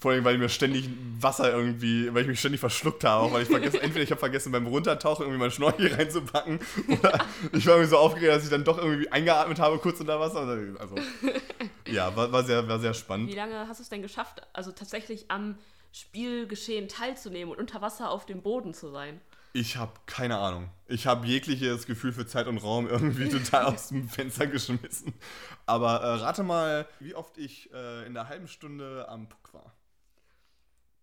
Vor 0.00 0.12
allem, 0.12 0.24
weil 0.24 0.38
mir 0.38 0.48
ständig 0.48 0.88
Wasser 1.20 1.52
irgendwie, 1.52 2.12
weil 2.14 2.22
ich 2.22 2.28
mich 2.28 2.40
ständig 2.40 2.58
verschluckt 2.58 3.04
habe. 3.04 3.26
Auch 3.26 3.32
weil 3.32 3.42
ich 3.42 3.48
vergessen, 3.48 3.80
entweder 3.82 4.02
ich 4.02 4.10
habe 4.10 4.18
vergessen 4.18 4.50
beim 4.50 4.66
Runtertauchen 4.66 5.24
irgendwie 5.24 5.40
mein 5.40 5.50
Schnorchel 5.50 5.92
reinzupacken 5.92 6.58
oder 6.88 7.24
ich 7.52 7.66
war 7.66 7.76
mir 7.76 7.86
so 7.86 7.98
aufgeregt, 7.98 8.32
dass 8.32 8.44
ich 8.44 8.50
dann 8.50 8.64
doch 8.64 8.78
irgendwie 8.78 9.10
eingeatmet 9.10 9.58
habe 9.58 9.78
kurz 9.78 10.00
unter 10.00 10.18
Wasser. 10.18 10.40
Also 10.78 10.94
ja, 11.86 12.16
war, 12.16 12.32
war, 12.32 12.44
sehr, 12.44 12.66
war 12.66 12.78
sehr 12.78 12.94
spannend. 12.94 13.28
Wie 13.28 13.34
lange 13.34 13.68
hast 13.68 13.78
du 13.78 13.82
es 13.82 13.90
denn 13.90 14.00
geschafft, 14.00 14.40
also 14.54 14.72
tatsächlich 14.72 15.30
am 15.30 15.58
Spielgeschehen 15.92 16.88
teilzunehmen 16.88 17.52
und 17.52 17.60
unter 17.60 17.82
Wasser 17.82 18.10
auf 18.10 18.24
dem 18.24 18.40
Boden 18.40 18.72
zu 18.72 18.90
sein? 18.90 19.20
Ich 19.52 19.76
habe 19.76 19.92
keine 20.06 20.38
Ahnung. 20.38 20.70
Ich 20.86 21.06
habe 21.06 21.26
jegliches 21.26 21.86
Gefühl 21.86 22.12
für 22.12 22.26
Zeit 22.26 22.46
und 22.46 22.58
Raum 22.58 22.88
irgendwie 22.88 23.28
total 23.30 23.66
aus 23.66 23.88
dem 23.88 24.08
Fenster 24.08 24.46
geschmissen. 24.46 25.12
Aber 25.66 26.00
äh, 26.00 26.14
rate 26.20 26.42
mal, 26.42 26.86
wie 27.00 27.14
oft 27.14 27.36
ich 27.36 27.70
äh, 27.74 28.06
in 28.06 28.14
der 28.14 28.28
halben 28.28 28.46
Stunde 28.46 29.06
am 29.08 29.28
Puck 29.28 29.52
war. 29.52 29.74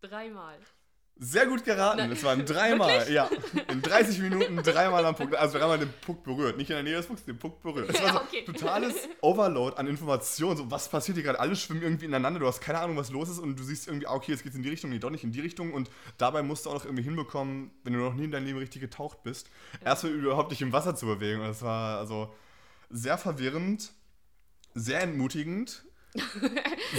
Dreimal. 0.02 0.60
Sehr 1.20 1.48
gut 1.48 1.64
geraten. 1.64 2.12
Es 2.12 2.24
waren 2.24 2.46
dreimal, 2.46 3.12
ja. 3.12 3.28
In 3.72 3.82
30 3.82 4.20
Minuten 4.20 4.58
dreimal 4.58 5.04
am 5.04 5.16
Punkt, 5.16 5.36
also 5.36 5.58
dreimal 5.58 5.80
den 5.80 5.92
Punkt 6.02 6.24
berührt. 6.24 6.58
Nicht 6.58 6.70
in 6.70 6.76
der 6.76 6.84
Nähe 6.84 6.96
des 6.96 7.08
Pucks, 7.08 7.26
den 7.26 7.40
Punkt 7.40 7.64
berührt. 7.64 7.90
Es 7.90 8.02
war 8.02 8.14
so 8.14 8.22
okay. 8.22 8.44
totales 8.46 8.94
Overload 9.22 9.78
an 9.78 9.88
Informationen. 9.88 10.58
So, 10.58 10.70
was 10.70 10.90
passiert 10.90 11.16
hier 11.16 11.24
gerade? 11.24 11.40
Alle 11.40 11.56
schwimmen 11.56 11.82
irgendwie 11.82 12.06
ineinander. 12.06 12.40
Du 12.40 12.46
hast 12.46 12.62
keine 12.62 12.80
Ahnung, 12.80 12.98
was 12.98 13.10
los 13.10 13.30
ist 13.30 13.40
und 13.40 13.60
du 13.60 13.64
siehst 13.64 13.88
irgendwie, 13.88 14.06
ah, 14.06 14.14
okay, 14.14 14.32
jetzt 14.32 14.44
geht's 14.44 14.56
in 14.56 14.62
die 14.62 14.70
Richtung, 14.70 14.92
nee, 14.92 15.00
doch 15.00 15.10
nicht 15.10 15.24
in 15.24 15.32
die 15.32 15.42
Richtung. 15.42 15.74
Und 15.74 15.90
dabei 16.20 16.44
musst 16.44 16.66
du 16.66 16.70
auch 16.70 16.76
noch 16.76 16.86
irgendwie 16.86 17.04
hinbekommen, 17.04 17.72
wenn 17.84 17.94
du 17.94 18.00
noch 18.00 18.14
nie 18.14 18.26
in 18.26 18.32
deinem 18.32 18.46
Leben 18.46 18.60
richtig 18.60 18.82
getaucht 18.82 19.24
bist, 19.24 19.50
ja. 19.82 19.88
erstmal 19.88 20.14
überhaupt 20.14 20.52
dich 20.52 20.62
im 20.62 20.72
Wasser 20.72 20.96
zu 20.96 21.08
bewegen. 21.08 21.42
Und 21.42 21.48
das 21.48 21.64
war 21.64 21.98
also 21.98 22.32
sehr 22.92 23.18
verwirrend, 23.18 23.92
sehr 24.76 25.02
entmutigend 25.02 25.87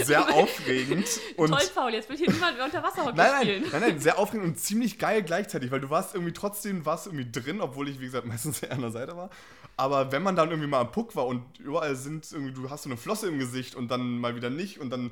sehr 0.03 0.27
aufregend. 0.33 1.07
Und 1.37 1.51
Toll, 1.51 1.61
Paul, 1.73 1.93
jetzt 1.93 2.09
will 2.09 2.17
hier 2.17 2.31
niemand 2.31 2.57
mehr 2.57 2.65
unter 2.65 2.83
Wasser 2.83 3.11
nein, 3.13 3.41
spielen. 3.41 3.63
Nein, 3.71 3.81
nein, 3.81 3.99
sehr 3.99 4.17
aufregend 4.19 4.47
und 4.47 4.59
ziemlich 4.59 4.99
geil 4.99 5.23
gleichzeitig, 5.23 5.71
weil 5.71 5.81
du 5.81 5.89
warst 5.89 6.15
irgendwie 6.15 6.33
trotzdem 6.33 6.85
warst 6.85 7.07
irgendwie 7.07 7.29
drin, 7.31 7.61
obwohl 7.61 7.89
ich, 7.89 7.99
wie 7.99 8.05
gesagt, 8.05 8.25
meistens 8.27 8.61
eher 8.61 8.71
an 8.71 8.81
der 8.81 8.91
Seite 8.91 9.15
war. 9.15 9.29
Aber 9.77 10.11
wenn 10.11 10.23
man 10.23 10.35
dann 10.35 10.49
irgendwie 10.49 10.69
mal 10.69 10.81
am 10.81 10.91
Puck 10.91 11.15
war 11.15 11.25
und 11.25 11.59
überall 11.59 11.95
sind 11.95 12.29
irgendwie, 12.31 12.53
du 12.53 12.69
hast 12.69 12.83
so 12.83 12.89
eine 12.89 12.97
Flosse 12.97 13.27
im 13.27 13.39
Gesicht 13.39 13.75
und 13.75 13.89
dann 13.89 14.19
mal 14.19 14.35
wieder 14.35 14.49
nicht 14.49 14.79
und 14.79 14.89
dann 14.89 15.11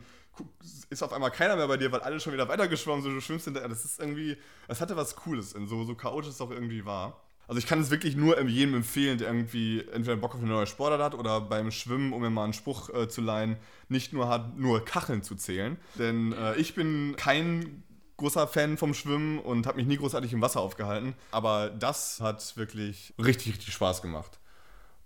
ist 0.89 1.01
auf 1.01 1.13
einmal 1.13 1.32
keiner 1.32 1.56
mehr 1.56 1.68
bei 1.68 1.77
dir, 1.77 1.92
weil 1.92 2.01
alle 2.01 2.20
schon 2.20 2.34
wieder 2.34 2.48
weitergeschwommen 2.48 3.01
sind, 3.01 3.16
du 3.16 3.22
schwimmst 3.22 3.46
hinterher. 3.46 3.70
Das 3.70 3.86
ist 3.86 4.00
irgendwie, 4.00 4.38
das 4.68 4.82
hatte 4.82 4.96
was 4.96 5.16
Cooles, 5.16 5.56
so, 5.66 5.84
so 5.84 5.96
chaotisch 5.96 6.30
es 6.30 6.42
auch 6.42 6.51
irgendwie 6.51 6.86
war. 6.86 7.27
Also 7.48 7.60
ich 7.60 7.66
kann 7.66 7.80
es 7.80 7.89
wirklich 7.89 8.16
nur 8.18 8.39
jedem 8.42 8.75
empfehlen, 8.75 9.18
der 9.18 9.27
irgendwie 9.27 9.80
entweder 9.94 10.18
Bock 10.18 10.36
auf 10.36 10.42
eine 10.42 10.50
neue 10.50 10.68
Sportart 10.68 11.01
hat 11.01 11.16
oder 11.16 11.39
beim 11.39 11.72
Schwimmen, 11.72 12.12
um 12.12 12.22
mir 12.22 12.30
mal 12.30 12.44
einen 12.44 12.54
Spruch 12.54 12.89
äh, 12.89 13.08
zu 13.08 13.22
leihen, 13.22 13.56
nicht 13.88 14.12
nur 14.12 14.27
hat, 14.27 14.58
nur 14.58 14.84
Kacheln 14.84 15.24
zu 15.24 15.36
zählen. 15.36 15.77
Denn 15.96 16.34
äh, 16.34 16.56
ich 16.56 16.75
bin 16.75 17.16
kein 17.16 17.84
großer 18.18 18.48
Fan 18.48 18.77
vom 18.77 18.94
Schwimmen 18.94 19.39
und 19.39 19.66
habe 19.66 19.77
mich 19.77 19.88
nie 19.88 19.98
großartig 19.98 20.34
im 20.34 20.42
Wasser 20.42 20.60
aufgehalten. 20.60 21.13
Aber 21.32 21.70
das 21.70 22.20
hat 22.20 22.58
wirklich 22.58 23.13
richtig, 23.18 23.54
richtig 23.54 23.74
Spaß 23.74 24.01
gemacht. 24.01 24.39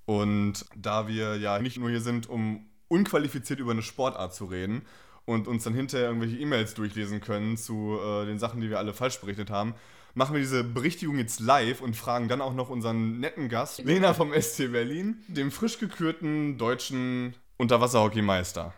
Und 0.05 0.65
da 0.75 1.07
wir 1.07 1.38
ja 1.38 1.60
nicht 1.60 1.77
nur 1.77 1.89
hier 1.89 2.01
sind, 2.01 2.27
um 2.27 2.65
unqualifiziert 2.88 3.60
über 3.60 3.71
eine 3.71 3.83
Sportart 3.83 4.33
zu 4.33 4.45
reden 4.45 4.81
und 5.25 5.48
uns 5.48 5.63
dann 5.63 5.74
hinterher 5.74 6.07
irgendwelche 6.07 6.38
E-Mails 6.38 6.74
durchlesen 6.74 7.21
können 7.21 7.55
zu 7.55 8.00
äh, 8.03 8.25
den 8.25 8.39
Sachen, 8.39 8.62
die 8.62 8.69
wir 8.69 8.79
alle 8.79 8.93
falsch 8.93 9.19
berichtet 9.19 9.50
haben, 9.50 9.75
machen 10.13 10.34
wir 10.34 10.41
diese 10.41 10.63
Berichtigung 10.63 11.18
jetzt 11.18 11.39
live 11.39 11.82
und 11.82 11.96
fragen 11.96 12.27
dann 12.27 12.41
auch 12.41 12.53
noch 12.53 12.70
unseren 12.70 13.20
netten 13.20 13.50
Gast, 13.50 13.84
Lena 13.84 14.13
vom 14.13 14.34
SC 14.34 14.72
Berlin, 14.72 15.24
dem 15.27 15.51
frisch 15.51 15.80
gekürten 15.80 16.58
deutschen 16.58 17.36
Unterwasserhockeymeister. 17.58 18.74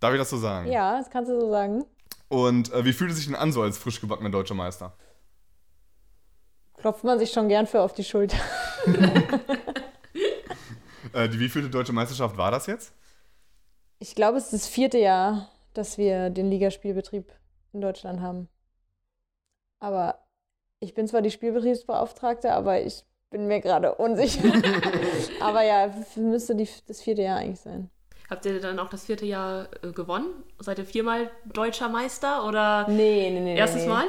Darf 0.00 0.12
ich 0.12 0.18
das 0.18 0.30
so 0.30 0.38
sagen? 0.38 0.70
Ja, 0.70 0.98
das 0.98 1.10
kannst 1.10 1.30
du 1.30 1.40
so 1.40 1.50
sagen. 1.50 1.84
Und 2.28 2.72
äh, 2.72 2.84
wie 2.84 2.92
fühlt 2.92 3.10
es 3.10 3.16
sich 3.16 3.26
denn 3.26 3.34
an, 3.34 3.52
so 3.52 3.62
als 3.62 3.78
frisch 3.78 4.00
gebackener 4.00 4.30
deutscher 4.30 4.54
Meister? 4.54 4.96
Klopft 6.78 7.04
man 7.04 7.18
sich 7.18 7.30
schon 7.30 7.48
gern 7.48 7.66
für 7.66 7.82
auf 7.82 7.92
die 7.92 8.04
Schulter. 8.04 8.38
Äh, 11.12 11.28
die 11.28 11.40
wievielte 11.40 11.70
deutsche 11.70 11.92
Meisterschaft 11.92 12.36
war 12.36 12.50
das 12.52 12.66
jetzt? 12.66 12.92
Ich 13.98 14.14
glaube, 14.14 14.38
es 14.38 14.44
ist 14.44 14.52
das 14.52 14.68
vierte 14.68 14.98
Jahr, 14.98 15.50
dass 15.74 15.98
wir 15.98 16.30
den 16.30 16.50
Ligaspielbetrieb 16.50 17.32
in 17.72 17.80
Deutschland 17.80 18.20
haben. 18.20 18.48
Aber 19.80 20.20
ich 20.80 20.94
bin 20.94 21.06
zwar 21.06 21.22
die 21.22 21.30
Spielbetriebsbeauftragte, 21.30 22.52
aber 22.52 22.80
ich 22.80 23.04
bin 23.30 23.46
mir 23.46 23.60
gerade 23.60 23.94
unsicher. 23.94 24.52
aber 25.40 25.62
ja, 25.62 25.94
müsste 26.16 26.56
die, 26.56 26.68
das 26.86 27.02
vierte 27.02 27.22
Jahr 27.22 27.38
eigentlich 27.38 27.60
sein. 27.60 27.90
Habt 28.28 28.46
ihr 28.46 28.60
dann 28.60 28.78
auch 28.78 28.88
das 28.88 29.04
vierte 29.04 29.26
Jahr 29.26 29.68
äh, 29.82 29.92
gewonnen? 29.92 30.28
Seid 30.58 30.78
ihr 30.78 30.84
viermal 30.84 31.30
deutscher 31.44 31.88
Meister 31.88 32.46
oder 32.46 32.86
Nee, 32.88 33.30
nee, 33.30 33.40
nee. 33.40 33.56
erstes 33.56 33.82
nee. 33.82 33.88
Mal? 33.88 34.06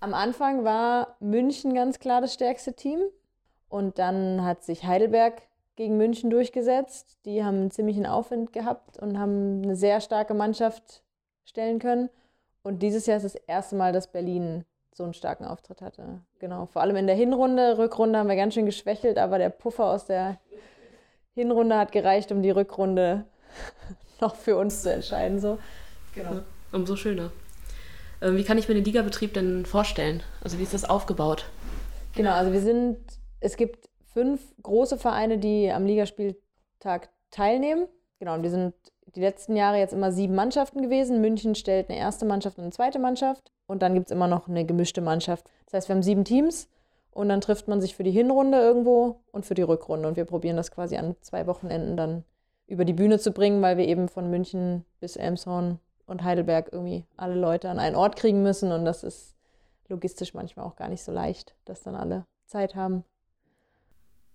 Am 0.00 0.14
Anfang 0.14 0.64
war 0.64 1.16
München 1.20 1.74
ganz 1.74 1.98
klar 1.98 2.20
das 2.20 2.34
stärkste 2.34 2.74
Team. 2.74 3.00
Und 3.68 3.98
dann 3.98 4.44
hat 4.44 4.64
sich 4.64 4.84
Heidelberg 4.84 5.42
gegen 5.76 5.98
München 5.98 6.30
durchgesetzt. 6.30 7.18
Die 7.26 7.44
haben 7.44 7.56
einen 7.56 7.70
ziemlichen 7.70 8.06
Aufwind 8.06 8.52
gehabt 8.52 8.98
und 8.98 9.18
haben 9.18 9.62
eine 9.62 9.76
sehr 9.76 10.00
starke 10.00 10.32
Mannschaft 10.32 11.02
stellen 11.44 11.78
können. 11.78 12.08
Und 12.62 12.82
dieses 12.82 13.06
Jahr 13.06 13.18
ist 13.18 13.24
das 13.24 13.34
erste 13.34 13.76
Mal, 13.76 13.92
dass 13.92 14.10
Berlin 14.10 14.64
so 14.98 15.04
einen 15.04 15.14
starken 15.14 15.44
Auftritt 15.44 15.80
hatte. 15.80 16.20
Genau, 16.40 16.66
vor 16.66 16.82
allem 16.82 16.96
in 16.96 17.06
der 17.06 17.16
Hinrunde. 17.16 17.78
Rückrunde 17.78 18.18
haben 18.18 18.28
wir 18.28 18.36
ganz 18.36 18.52
schön 18.52 18.66
geschwächelt, 18.66 19.16
aber 19.16 19.38
der 19.38 19.48
Puffer 19.48 19.86
aus 19.86 20.04
der 20.04 20.38
Hinrunde 21.34 21.78
hat 21.78 21.92
gereicht, 21.92 22.30
um 22.32 22.42
die 22.42 22.50
Rückrunde 22.50 23.24
noch 24.20 24.34
für 24.34 24.56
uns 24.56 24.82
zu 24.82 24.92
entscheiden. 24.92 25.38
So. 25.38 25.58
Genau. 26.14 26.40
Umso 26.72 26.96
schöner. 26.96 27.30
Ähm, 28.20 28.36
wie 28.36 28.44
kann 28.44 28.58
ich 28.58 28.68
mir 28.68 28.74
den 28.74 28.84
Ligabetrieb 28.84 29.32
denn 29.32 29.64
vorstellen? 29.64 30.22
Also 30.42 30.58
wie 30.58 30.64
ist 30.64 30.74
das 30.74 30.84
aufgebaut? 30.84 31.46
Genau, 32.14 32.32
also 32.32 32.52
wir 32.52 32.60
sind, 32.60 32.98
es 33.38 33.56
gibt 33.56 33.88
fünf 34.12 34.40
große 34.62 34.98
Vereine, 34.98 35.38
die 35.38 35.70
am 35.70 35.86
Ligaspieltag 35.86 37.10
teilnehmen. 37.30 37.86
Genau, 38.18 38.34
und 38.34 38.42
wir 38.42 38.50
sind 38.50 38.74
die 39.14 39.20
letzten 39.20 39.56
Jahre 39.56 39.78
jetzt 39.78 39.92
immer 39.92 40.12
sieben 40.12 40.34
Mannschaften 40.34 40.82
gewesen. 40.82 41.20
München 41.20 41.54
stellt 41.54 41.88
eine 41.88 41.98
erste 41.98 42.26
Mannschaft 42.26 42.58
und 42.58 42.64
eine 42.64 42.72
zweite 42.72 42.98
Mannschaft. 42.98 43.52
Und 43.66 43.82
dann 43.82 43.94
gibt 43.94 44.06
es 44.06 44.12
immer 44.12 44.28
noch 44.28 44.48
eine 44.48 44.64
gemischte 44.64 45.00
Mannschaft. 45.00 45.48
Das 45.66 45.74
heißt, 45.74 45.88
wir 45.88 45.96
haben 45.96 46.02
sieben 46.02 46.24
Teams 46.24 46.68
und 47.10 47.28
dann 47.28 47.40
trifft 47.40 47.68
man 47.68 47.80
sich 47.80 47.96
für 47.96 48.04
die 48.04 48.10
Hinrunde 48.10 48.58
irgendwo 48.58 49.20
und 49.32 49.46
für 49.46 49.54
die 49.54 49.62
Rückrunde. 49.62 50.08
Und 50.08 50.16
wir 50.16 50.24
probieren 50.24 50.56
das 50.56 50.70
quasi 50.70 50.96
an 50.96 51.16
zwei 51.20 51.46
Wochenenden 51.46 51.96
dann 51.96 52.24
über 52.66 52.84
die 52.84 52.92
Bühne 52.92 53.18
zu 53.18 53.32
bringen, 53.32 53.62
weil 53.62 53.76
wir 53.76 53.86
eben 53.86 54.08
von 54.08 54.30
München 54.30 54.84
bis 55.00 55.16
Elmshorn 55.16 55.78
und 56.06 56.22
Heidelberg 56.22 56.70
irgendwie 56.72 57.04
alle 57.16 57.34
Leute 57.34 57.70
an 57.70 57.78
einen 57.78 57.96
Ort 57.96 58.16
kriegen 58.16 58.42
müssen. 58.42 58.72
Und 58.72 58.84
das 58.84 59.04
ist 59.04 59.36
logistisch 59.88 60.34
manchmal 60.34 60.66
auch 60.66 60.76
gar 60.76 60.88
nicht 60.88 61.02
so 61.02 61.12
leicht, 61.12 61.54
dass 61.64 61.82
dann 61.82 61.94
alle 61.94 62.26
Zeit 62.46 62.74
haben. 62.74 63.04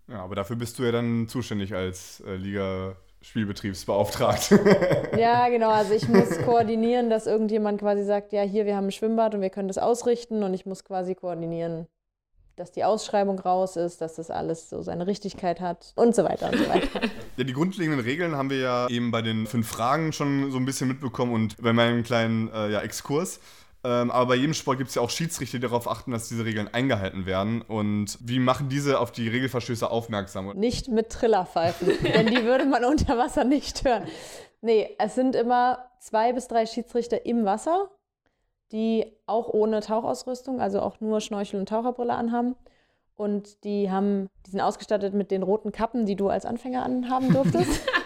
Ja, 0.07 0.23
aber 0.23 0.35
dafür 0.35 0.55
bist 0.55 0.77
du 0.79 0.83
ja 0.83 0.91
dann 0.91 1.27
zuständig 1.27 1.73
als 1.73 2.21
äh, 2.27 2.35
Liga-Spielbetriebsbeauftragte. 3.23 4.59
Ja, 5.17 5.47
genau. 5.49 5.69
Also 5.69 5.93
ich 5.93 6.07
muss 6.07 6.37
koordinieren, 6.45 7.09
dass 7.09 7.27
irgendjemand 7.27 7.79
quasi 7.79 8.03
sagt, 8.03 8.33
ja, 8.33 8.41
hier, 8.41 8.65
wir 8.65 8.75
haben 8.75 8.87
ein 8.87 8.91
Schwimmbad 8.91 9.35
und 9.35 9.41
wir 9.41 9.49
können 9.49 9.67
das 9.67 9.77
ausrichten. 9.77 10.43
Und 10.43 10.53
ich 10.53 10.65
muss 10.65 10.83
quasi 10.83 11.15
koordinieren, 11.15 11.87
dass 12.55 12.71
die 12.71 12.83
Ausschreibung 12.83 13.39
raus 13.39 13.75
ist, 13.75 14.01
dass 14.01 14.15
das 14.15 14.29
alles 14.31 14.69
so 14.69 14.81
seine 14.81 15.07
Richtigkeit 15.07 15.61
hat 15.61 15.93
und 15.95 16.15
so 16.15 16.23
weiter 16.23 16.49
und 16.51 16.57
so 16.57 16.67
weiter. 16.69 17.01
Ja, 17.35 17.43
die 17.43 17.53
grundlegenden 17.53 17.99
Regeln 17.99 18.35
haben 18.35 18.51
wir 18.51 18.59
ja 18.59 18.87
eben 18.89 19.09
bei 19.09 19.23
den 19.23 19.47
fünf 19.47 19.67
Fragen 19.67 20.13
schon 20.13 20.51
so 20.51 20.57
ein 20.59 20.65
bisschen 20.65 20.87
mitbekommen 20.87 21.33
und 21.33 21.57
bei 21.59 21.73
meinem 21.73 22.03
kleinen 22.03 22.47
äh, 22.53 22.69
ja, 22.69 22.81
Exkurs. 22.81 23.39
Ähm, 23.85 24.11
aber 24.11 24.27
bei 24.27 24.35
jedem 24.35 24.53
Sport 24.53 24.77
gibt 24.77 24.89
es 24.89 24.95
ja 24.95 25.01
auch 25.01 25.09
Schiedsrichter, 25.09 25.57
die 25.57 25.61
darauf 25.61 25.89
achten, 25.89 26.11
dass 26.11 26.29
diese 26.29 26.45
Regeln 26.45 26.69
eingehalten 26.73 27.25
werden. 27.25 27.61
Und 27.61 28.17
wie 28.21 28.39
machen 28.39 28.69
diese 28.69 28.99
auf 28.99 29.11
die 29.11 29.27
Regelverstöße 29.27 29.89
aufmerksam? 29.89 30.53
Nicht 30.55 30.87
mit 30.87 31.09
Trillerpfeifen, 31.09 31.89
denn 32.03 32.27
die 32.27 32.45
würde 32.45 32.65
man 32.65 32.85
unter 32.85 33.17
Wasser 33.17 33.43
nicht 33.43 33.83
hören. 33.83 34.05
Nee, 34.61 34.95
es 34.99 35.15
sind 35.15 35.35
immer 35.35 35.89
zwei 35.99 36.31
bis 36.31 36.47
drei 36.47 36.65
Schiedsrichter 36.65 37.25
im 37.25 37.43
Wasser, 37.43 37.89
die 38.71 39.05
auch 39.25 39.49
ohne 39.49 39.81
Tauchausrüstung, 39.81 40.61
also 40.61 40.81
auch 40.81 41.01
nur 41.01 41.19
Schnorchel 41.19 41.59
und 41.59 41.67
Taucherbrille 41.67 42.13
anhaben. 42.13 42.55
Und 43.15 43.63
die 43.65 43.91
haben, 43.91 44.29
die 44.45 44.51
sind 44.51 44.61
ausgestattet 44.61 45.13
mit 45.13 45.29
den 45.29 45.43
roten 45.43 45.71
Kappen, 45.73 46.05
die 46.05 46.15
du 46.15 46.29
als 46.29 46.45
Anfänger 46.45 46.83
anhaben 46.83 47.31
durftest. 47.31 47.81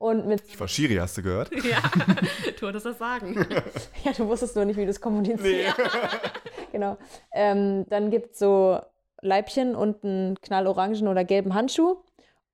und 0.00 0.26
mit, 0.26 0.42
Ich 0.48 0.58
war 0.58 0.66
Schiri, 0.66 0.94
hast 0.94 1.18
du 1.18 1.22
gehört? 1.22 1.50
Ja, 1.52 1.82
du 2.58 2.62
wolltest 2.62 2.86
das 2.86 2.98
sagen. 2.98 3.34
ja, 4.04 4.12
du 4.16 4.26
wusstest 4.26 4.56
nur 4.56 4.64
nicht, 4.64 4.78
wie 4.78 4.84
du 4.84 4.90
es 4.90 4.98
kommunizierst. 4.98 5.76
genau. 6.72 6.96
Ähm, 7.34 7.84
dann 7.90 8.10
gibt 8.10 8.32
es 8.32 8.38
so 8.38 8.80
Leibchen 9.20 9.76
und 9.76 10.02
einen 10.02 10.40
knallorangen 10.40 11.06
oder 11.06 11.22
gelben 11.24 11.52
Handschuh. 11.52 11.98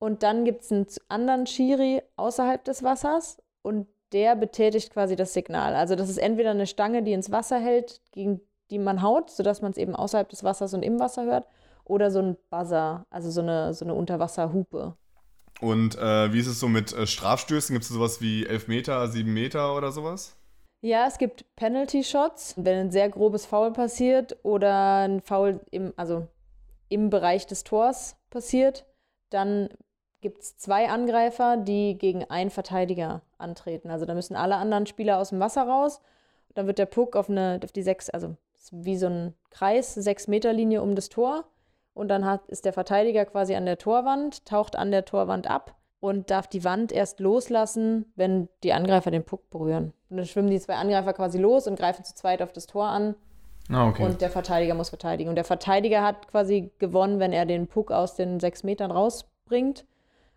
Und 0.00 0.24
dann 0.24 0.44
gibt 0.44 0.64
es 0.64 0.72
einen 0.72 0.86
anderen 1.08 1.46
Schiri 1.46 2.02
außerhalb 2.16 2.64
des 2.64 2.82
Wassers 2.82 3.40
und 3.62 3.86
der 4.10 4.34
betätigt 4.34 4.92
quasi 4.92 5.14
das 5.14 5.32
Signal. 5.32 5.76
Also 5.76 5.94
das 5.94 6.08
ist 6.10 6.18
entweder 6.18 6.50
eine 6.50 6.66
Stange, 6.66 7.04
die 7.04 7.12
ins 7.12 7.30
Wasser 7.30 7.60
hält, 7.60 8.00
gegen 8.10 8.40
die 8.72 8.80
man 8.80 9.02
haut, 9.02 9.30
sodass 9.30 9.62
man 9.62 9.70
es 9.70 9.78
eben 9.78 9.94
außerhalb 9.94 10.28
des 10.28 10.42
Wassers 10.42 10.74
und 10.74 10.82
im 10.82 10.98
Wasser 10.98 11.24
hört, 11.24 11.46
oder 11.84 12.10
so 12.10 12.18
ein 12.18 12.36
Buzzer, 12.50 13.06
also 13.08 13.30
so 13.30 13.40
eine, 13.40 13.72
so 13.72 13.84
eine 13.84 13.94
Unterwasserhupe. 13.94 14.96
Und 15.60 15.96
äh, 15.96 16.32
wie 16.32 16.40
ist 16.40 16.46
es 16.46 16.60
so 16.60 16.68
mit 16.68 16.92
äh, 16.92 17.06
Strafstößen? 17.06 17.74
Gibt 17.74 17.84
es 17.84 17.88
sowas 17.90 18.20
wie 18.20 18.46
11 18.46 18.68
Meter, 18.68 19.08
7 19.08 19.32
Meter 19.32 19.76
oder 19.76 19.92
sowas? 19.92 20.36
Ja, 20.82 21.06
es 21.06 21.18
gibt 21.18 21.44
Penalty-Shots, 21.56 22.54
wenn 22.58 22.78
ein 22.78 22.90
sehr 22.90 23.08
grobes 23.08 23.46
Foul 23.46 23.72
passiert 23.72 24.36
oder 24.42 25.06
ein 25.06 25.20
Foul 25.20 25.60
im, 25.70 25.92
also 25.96 26.28
im 26.88 27.10
Bereich 27.10 27.46
des 27.46 27.64
Tors 27.64 28.16
passiert, 28.30 28.84
dann 29.30 29.68
gibt 30.20 30.42
es 30.42 30.56
zwei 30.56 30.88
Angreifer, 30.88 31.56
die 31.56 31.96
gegen 31.98 32.24
einen 32.24 32.50
Verteidiger 32.50 33.22
antreten. 33.38 33.90
Also 33.90 34.06
da 34.06 34.14
müssen 34.14 34.36
alle 34.36 34.56
anderen 34.56 34.86
Spieler 34.86 35.18
aus 35.18 35.30
dem 35.30 35.40
Wasser 35.40 35.62
raus. 35.62 36.00
Dann 36.54 36.66
wird 36.66 36.78
der 36.78 36.86
Puck 36.86 37.16
auf, 37.16 37.28
eine, 37.28 37.60
auf 37.62 37.72
die 37.72 37.82
sechs, 37.82 38.08
also 38.10 38.36
wie 38.70 38.96
so 38.96 39.06
ein 39.06 39.34
Kreis, 39.50 39.94
sechs 39.94 40.26
Meter 40.26 40.52
Linie 40.52 40.82
um 40.82 40.94
das 40.94 41.08
Tor. 41.08 41.44
Und 41.96 42.08
dann 42.08 42.26
hat, 42.26 42.46
ist 42.48 42.66
der 42.66 42.74
Verteidiger 42.74 43.24
quasi 43.24 43.54
an 43.54 43.64
der 43.64 43.78
Torwand, 43.78 44.44
taucht 44.44 44.76
an 44.76 44.90
der 44.90 45.06
Torwand 45.06 45.48
ab 45.48 45.74
und 45.98 46.30
darf 46.30 46.46
die 46.46 46.62
Wand 46.62 46.92
erst 46.92 47.20
loslassen, 47.20 48.12
wenn 48.16 48.50
die 48.62 48.74
Angreifer 48.74 49.10
den 49.10 49.24
Puck 49.24 49.48
berühren. 49.48 49.94
Und 50.10 50.18
dann 50.18 50.26
schwimmen 50.26 50.50
die 50.50 50.60
zwei 50.60 50.74
Angreifer 50.74 51.14
quasi 51.14 51.38
los 51.38 51.66
und 51.66 51.78
greifen 51.78 52.04
zu 52.04 52.14
zweit 52.14 52.42
auf 52.42 52.52
das 52.52 52.66
Tor 52.66 52.84
an 52.84 53.14
Ah, 53.70 53.88
okay. 53.88 54.04
und 54.04 54.20
der 54.20 54.28
Verteidiger 54.28 54.74
muss 54.74 54.90
verteidigen. 54.90 55.30
Und 55.30 55.36
der 55.36 55.44
Verteidiger 55.44 56.02
hat 56.02 56.28
quasi 56.28 56.70
gewonnen, 56.78 57.18
wenn 57.18 57.32
er 57.32 57.46
den 57.46 57.66
Puck 57.66 57.90
aus 57.90 58.14
den 58.14 58.40
sechs 58.40 58.62
Metern 58.62 58.90
rausbringt. 58.90 59.86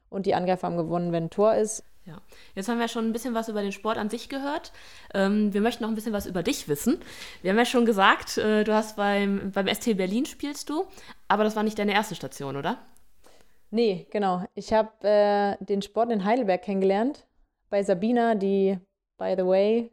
Und 0.09 0.27
die 0.27 0.35
Angreifer 0.35 0.65
haben 0.65 0.77
gewonnen, 0.77 1.11
wenn 1.11 1.25
ein 1.25 1.29
Tor 1.29 1.55
ist. 1.55 1.83
Ja. 2.05 2.17
Jetzt 2.55 2.69
haben 2.69 2.79
wir 2.79 2.87
schon 2.87 3.05
ein 3.05 3.13
bisschen 3.13 3.35
was 3.35 3.49
über 3.49 3.61
den 3.61 3.71
Sport 3.71 3.97
an 3.97 4.09
sich 4.09 4.29
gehört. 4.29 4.71
Ähm, 5.13 5.53
wir 5.53 5.61
möchten 5.61 5.83
noch 5.83 5.89
ein 5.89 5.95
bisschen 5.95 6.13
was 6.13 6.25
über 6.25 6.41
dich 6.41 6.67
wissen. 6.67 6.99
Wir 7.41 7.51
haben 7.51 7.57
ja 7.57 7.65
schon 7.65 7.85
gesagt, 7.85 8.37
äh, 8.37 8.63
du 8.63 8.73
hast 8.73 8.95
beim, 8.95 9.51
beim 9.51 9.67
ST 9.67 9.95
Berlin 9.97 10.25
spielst 10.25 10.69
du, 10.69 10.85
aber 11.27 11.43
das 11.43 11.55
war 11.55 11.63
nicht 11.63 11.77
deine 11.77 11.93
erste 11.93 12.15
Station, 12.15 12.55
oder? 12.55 12.77
Nee, 13.71 14.07
genau. 14.09 14.43
Ich 14.55 14.73
habe 14.73 14.89
äh, 15.07 15.63
den 15.63 15.81
Sport 15.81 16.11
in 16.11 16.25
Heidelberg 16.25 16.63
kennengelernt. 16.63 17.27
Bei 17.69 17.83
Sabina, 17.83 18.33
die, 18.33 18.79
by 19.17 19.35
the 19.37 19.45
way, 19.45 19.91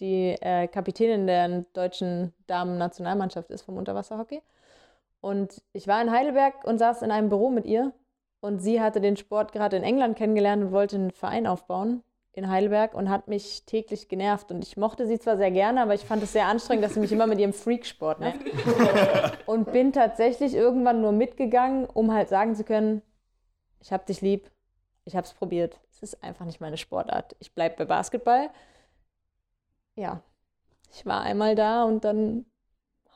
die 0.00 0.36
äh, 0.40 0.66
Kapitänin 0.66 1.28
der 1.28 1.64
deutschen 1.72 2.32
Damen-Nationalmannschaft 2.48 3.50
ist 3.50 3.62
vom 3.62 3.76
Unterwasserhockey. 3.76 4.42
Und 5.20 5.62
ich 5.72 5.86
war 5.86 6.02
in 6.02 6.10
Heidelberg 6.10 6.64
und 6.64 6.78
saß 6.78 7.02
in 7.02 7.12
einem 7.12 7.28
Büro 7.28 7.50
mit 7.50 7.64
ihr. 7.64 7.92
Und 8.42 8.58
sie 8.58 8.80
hatte 8.80 9.00
den 9.00 9.16
Sport 9.16 9.52
gerade 9.52 9.76
in 9.76 9.84
England 9.84 10.18
kennengelernt 10.18 10.64
und 10.64 10.72
wollte 10.72 10.96
einen 10.96 11.12
Verein 11.12 11.46
aufbauen 11.46 12.02
in 12.32 12.50
Heidelberg 12.50 12.92
und 12.92 13.08
hat 13.08 13.28
mich 13.28 13.64
täglich 13.66 14.08
genervt. 14.08 14.50
Und 14.50 14.64
ich 14.64 14.76
mochte 14.76 15.06
sie 15.06 15.20
zwar 15.20 15.36
sehr 15.36 15.52
gerne, 15.52 15.80
aber 15.80 15.94
ich 15.94 16.00
fand 16.00 16.24
es 16.24 16.32
sehr 16.32 16.46
anstrengend, 16.46 16.84
dass 16.84 16.94
sie 16.94 17.00
mich 17.00 17.12
immer 17.12 17.28
mit 17.28 17.38
ihrem 17.38 17.52
Freaksport 17.52 18.18
nervt. 18.18 18.40
und 19.46 19.70
bin 19.70 19.92
tatsächlich 19.92 20.54
irgendwann 20.54 21.00
nur 21.00 21.12
mitgegangen, 21.12 21.84
um 21.84 22.12
halt 22.12 22.28
sagen 22.30 22.56
zu 22.56 22.64
können, 22.64 23.02
ich 23.80 23.92
hab 23.92 24.06
dich 24.06 24.22
lieb, 24.22 24.50
ich 25.04 25.14
hab's 25.14 25.34
probiert. 25.34 25.78
Es 25.92 26.02
ist 26.02 26.24
einfach 26.24 26.44
nicht 26.44 26.60
meine 26.60 26.78
Sportart. 26.78 27.36
Ich 27.38 27.54
bleib 27.54 27.76
bei 27.76 27.84
Basketball. 27.84 28.50
Ja, 29.94 30.20
ich 30.90 31.06
war 31.06 31.20
einmal 31.20 31.54
da 31.54 31.84
und 31.84 32.04
dann 32.04 32.46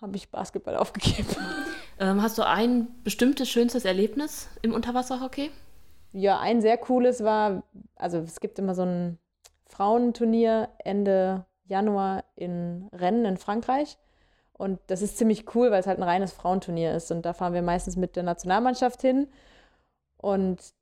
habe 0.01 0.15
ich 0.15 0.31
Basketball 0.31 0.77
aufgegeben. 0.77 1.35
Ähm, 1.99 2.23
hast 2.23 2.37
du 2.39 2.47
ein 2.47 2.89
bestimmtes 3.05 3.49
schönstes 3.49 3.85
Erlebnis 3.85 4.49
im 4.63 4.75
Unterwasserhockey? 4.75 5.51
Ja, 6.13 6.39
ein 6.41 6.61
sehr 6.61 6.79
cooles 6.79 7.25
war, 7.25 7.63
also 7.95 8.19
es 8.19 8.41
gibt 8.41 8.59
immer 8.59 8.75
so 8.75 8.83
ein 8.83 9.19
Frauenturnier 9.67 10.69
Ende 10.79 11.45
Januar 11.65 12.25
in 12.35 12.89
Rennes 12.93 13.29
in 13.29 13.37
Frankreich. 13.37 13.99
Und 14.53 14.81
das 14.87 15.03
ist 15.03 15.19
ziemlich 15.19 15.55
cool, 15.55 15.71
weil 15.71 15.81
es 15.81 15.87
halt 15.87 15.99
ein 15.99 16.03
reines 16.03 16.33
Frauenturnier 16.33 16.95
ist. 16.95 17.11
Und 17.11 17.27
da 17.27 17.35
fahren 17.35 17.53
wir 17.53 17.63
meistens 17.63 17.97
mit 17.97 18.17
der 18.17 18.23
Nationalmannschaft 18.23 19.03
hin. 19.03 19.29
Und 20.17 20.73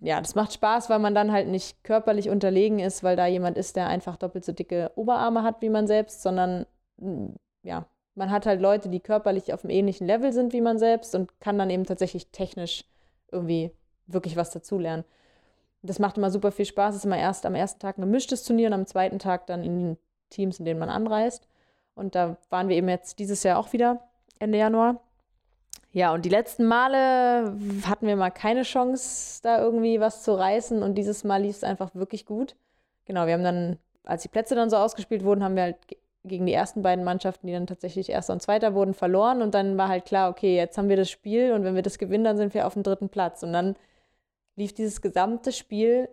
ja, 0.00 0.20
das 0.20 0.34
macht 0.34 0.52
Spaß, 0.52 0.90
weil 0.90 0.98
man 0.98 1.14
dann 1.14 1.32
halt 1.32 1.48
nicht 1.48 1.82
körperlich 1.84 2.28
unterlegen 2.28 2.78
ist, 2.78 3.02
weil 3.02 3.16
da 3.16 3.26
jemand 3.26 3.56
ist, 3.56 3.76
der 3.76 3.88
einfach 3.88 4.16
doppelt 4.16 4.44
so 4.44 4.52
dicke 4.52 4.92
Oberarme 4.94 5.42
hat 5.42 5.62
wie 5.62 5.70
man 5.70 5.86
selbst, 5.86 6.22
sondern 6.22 6.66
mm, 6.98 7.30
ja, 7.62 7.86
man 8.18 8.32
hat 8.32 8.46
halt 8.46 8.60
Leute, 8.60 8.88
die 8.88 9.00
körperlich 9.00 9.52
auf 9.54 9.64
einem 9.64 9.70
ähnlichen 9.70 10.06
Level 10.06 10.32
sind 10.32 10.52
wie 10.52 10.60
man 10.60 10.78
selbst 10.78 11.14
und 11.14 11.40
kann 11.40 11.56
dann 11.56 11.70
eben 11.70 11.84
tatsächlich 11.84 12.26
technisch 12.30 12.84
irgendwie 13.30 13.70
wirklich 14.06 14.36
was 14.36 14.50
dazulernen. 14.50 15.04
Das 15.82 16.00
macht 16.00 16.18
immer 16.18 16.30
super 16.30 16.50
viel 16.50 16.64
Spaß. 16.64 16.94
Es 16.94 17.00
ist 17.00 17.04
immer 17.04 17.18
erst 17.18 17.46
am 17.46 17.54
ersten 17.54 17.78
Tag 17.78 17.96
ein 17.96 18.02
gemischtes 18.02 18.42
Turnier 18.42 18.66
und 18.66 18.74
am 18.74 18.86
zweiten 18.86 19.20
Tag 19.20 19.46
dann 19.46 19.62
in 19.62 19.78
den 19.78 19.98
Teams, 20.30 20.58
in 20.58 20.64
denen 20.64 20.80
man 20.80 20.90
anreist. 20.90 21.46
Und 21.94 22.16
da 22.16 22.36
waren 22.50 22.68
wir 22.68 22.76
eben 22.76 22.88
jetzt 22.88 23.20
dieses 23.20 23.44
Jahr 23.44 23.58
auch 23.58 23.72
wieder 23.72 24.00
Ende 24.40 24.58
Januar. 24.58 25.00
Ja, 25.92 26.12
und 26.12 26.24
die 26.24 26.28
letzten 26.28 26.64
Male 26.64 27.56
hatten 27.86 28.06
wir 28.06 28.16
mal 28.16 28.30
keine 28.30 28.62
Chance, 28.62 29.40
da 29.42 29.60
irgendwie 29.62 30.00
was 30.00 30.24
zu 30.24 30.32
reißen. 30.32 30.82
Und 30.82 30.96
dieses 30.96 31.22
Mal 31.22 31.42
lief 31.42 31.56
es 31.56 31.64
einfach 31.64 31.94
wirklich 31.94 32.26
gut. 32.26 32.56
Genau, 33.04 33.26
wir 33.26 33.34
haben 33.34 33.44
dann, 33.44 33.78
als 34.04 34.22
die 34.22 34.28
Plätze 34.28 34.56
dann 34.56 34.70
so 34.70 34.76
ausgespielt 34.76 35.22
wurden, 35.24 35.44
haben 35.44 35.54
wir 35.54 35.62
halt 35.62 35.76
gegen 36.28 36.46
die 36.46 36.52
ersten 36.52 36.82
beiden 36.82 37.04
Mannschaften, 37.04 37.46
die 37.46 37.52
dann 37.52 37.66
tatsächlich 37.66 38.10
Erster 38.10 38.32
und 38.32 38.42
Zweiter 38.42 38.74
wurden, 38.74 38.94
verloren. 38.94 39.42
Und 39.42 39.54
dann 39.54 39.76
war 39.76 39.88
halt 39.88 40.04
klar, 40.04 40.30
okay, 40.30 40.56
jetzt 40.56 40.78
haben 40.78 40.88
wir 40.88 40.96
das 40.96 41.10
Spiel 41.10 41.52
und 41.52 41.64
wenn 41.64 41.74
wir 41.74 41.82
das 41.82 41.98
gewinnen, 41.98 42.24
dann 42.24 42.36
sind 42.36 42.54
wir 42.54 42.66
auf 42.66 42.74
dem 42.74 42.82
dritten 42.82 43.08
Platz. 43.08 43.42
Und 43.42 43.52
dann 43.52 43.76
lief 44.56 44.74
dieses 44.74 45.00
gesamte 45.00 45.52
Spiel 45.52 46.08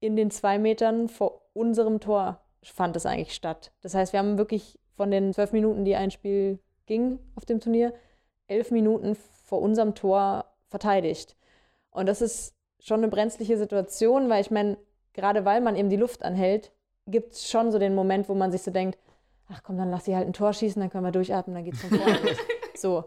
in 0.00 0.16
den 0.16 0.30
zwei 0.30 0.58
Metern 0.58 1.08
vor 1.08 1.42
unserem 1.52 2.00
Tor, 2.00 2.40
fand 2.62 2.96
es 2.96 3.06
eigentlich 3.06 3.34
statt. 3.34 3.72
Das 3.82 3.94
heißt, 3.94 4.12
wir 4.12 4.20
haben 4.20 4.38
wirklich 4.38 4.78
von 4.96 5.10
den 5.10 5.32
zwölf 5.32 5.52
Minuten, 5.52 5.84
die 5.84 5.96
ein 5.96 6.10
Spiel 6.10 6.58
ging 6.86 7.18
auf 7.36 7.44
dem 7.44 7.60
Turnier, 7.60 7.94
elf 8.48 8.70
Minuten 8.70 9.14
vor 9.44 9.60
unserem 9.60 9.94
Tor 9.94 10.46
verteidigt. 10.68 11.36
Und 11.90 12.06
das 12.06 12.22
ist 12.22 12.54
schon 12.80 13.00
eine 13.00 13.08
brenzliche 13.08 13.56
Situation, 13.56 14.28
weil 14.28 14.40
ich 14.40 14.50
meine, 14.50 14.78
gerade 15.12 15.44
weil 15.44 15.60
man 15.60 15.76
eben 15.76 15.90
die 15.90 15.96
Luft 15.96 16.22
anhält, 16.22 16.72
gibt 17.06 17.34
es 17.34 17.48
schon 17.48 17.72
so 17.72 17.78
den 17.78 17.94
Moment, 17.94 18.28
wo 18.28 18.34
man 18.34 18.52
sich 18.52 18.62
so 18.62 18.70
denkt, 18.70 18.98
ach 19.52 19.62
komm, 19.62 19.76
dann 19.76 19.90
lass 19.90 20.04
sie 20.04 20.16
halt 20.16 20.26
ein 20.26 20.32
Tor 20.32 20.52
schießen, 20.52 20.80
dann 20.80 20.90
können 20.90 21.04
wir 21.04 21.12
durchatmen, 21.12 21.54
dann 21.54 21.64
geht's 21.64 21.80
von 21.80 21.98
vorne 21.98 22.18
los. 22.22 22.36
So. 22.76 23.04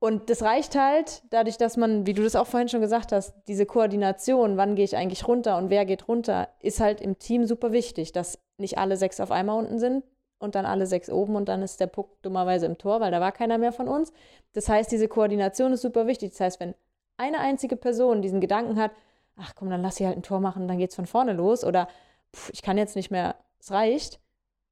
Und 0.00 0.28
das 0.28 0.42
reicht 0.42 0.76
halt, 0.76 1.22
dadurch, 1.30 1.56
dass 1.56 1.76
man, 1.76 2.06
wie 2.06 2.14
du 2.14 2.22
das 2.22 2.36
auch 2.36 2.46
vorhin 2.46 2.68
schon 2.68 2.80
gesagt 2.80 3.12
hast, 3.12 3.34
diese 3.48 3.66
Koordination, 3.66 4.56
wann 4.56 4.74
gehe 4.74 4.84
ich 4.84 4.96
eigentlich 4.96 5.28
runter 5.28 5.56
und 5.56 5.70
wer 5.70 5.84
geht 5.84 6.08
runter, 6.08 6.48
ist 6.60 6.80
halt 6.80 7.00
im 7.00 7.18
Team 7.18 7.46
super 7.46 7.72
wichtig, 7.72 8.12
dass 8.12 8.38
nicht 8.58 8.78
alle 8.78 8.96
sechs 8.96 9.20
auf 9.20 9.30
einmal 9.30 9.58
unten 9.58 9.78
sind 9.78 10.04
und 10.38 10.54
dann 10.54 10.64
alle 10.64 10.86
sechs 10.86 11.10
oben 11.10 11.36
und 11.36 11.48
dann 11.48 11.62
ist 11.62 11.80
der 11.80 11.86
Puck 11.86 12.20
dummerweise 12.22 12.66
im 12.66 12.78
Tor, 12.78 13.00
weil 13.00 13.10
da 13.10 13.20
war 13.20 13.32
keiner 13.32 13.58
mehr 13.58 13.72
von 13.72 13.88
uns. 13.88 14.12
Das 14.54 14.68
heißt, 14.68 14.90
diese 14.90 15.06
Koordination 15.06 15.72
ist 15.72 15.82
super 15.82 16.06
wichtig. 16.06 16.30
Das 16.30 16.40
heißt, 16.40 16.60
wenn 16.60 16.74
eine 17.18 17.38
einzige 17.38 17.76
Person 17.76 18.22
diesen 18.22 18.40
Gedanken 18.40 18.80
hat, 18.80 18.92
ach 19.36 19.54
komm, 19.54 19.68
dann 19.68 19.82
lass 19.82 19.96
sie 19.96 20.06
halt 20.06 20.16
ein 20.16 20.22
Tor 20.22 20.40
machen, 20.40 20.66
dann 20.66 20.78
geht's 20.78 20.96
von 20.96 21.06
vorne 21.06 21.34
los 21.34 21.62
oder 21.62 21.88
pff, 22.34 22.50
ich 22.52 22.62
kann 22.62 22.78
jetzt 22.78 22.96
nicht 22.96 23.10
mehr, 23.10 23.36
es 23.58 23.70
reicht, 23.70 24.18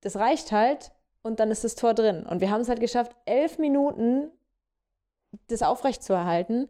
das 0.01 0.17
reicht 0.17 0.53
halt 0.53 0.93
und 1.23 1.41
dann 1.41 1.51
ist 1.51 1.65
das 1.65 1.75
Tor 1.75 1.95
drin. 1.95 2.25
Und 2.25 2.41
wir 2.41 2.51
haben 2.51 2.61
es 2.61 2.69
halt 2.69 2.81
geschafft, 2.81 3.13
elf 3.25 3.59
Minuten 3.59 4.31
das 5.49 5.63
aufrecht 5.63 6.03
zu 6.03 6.13
erhalten. 6.13 6.69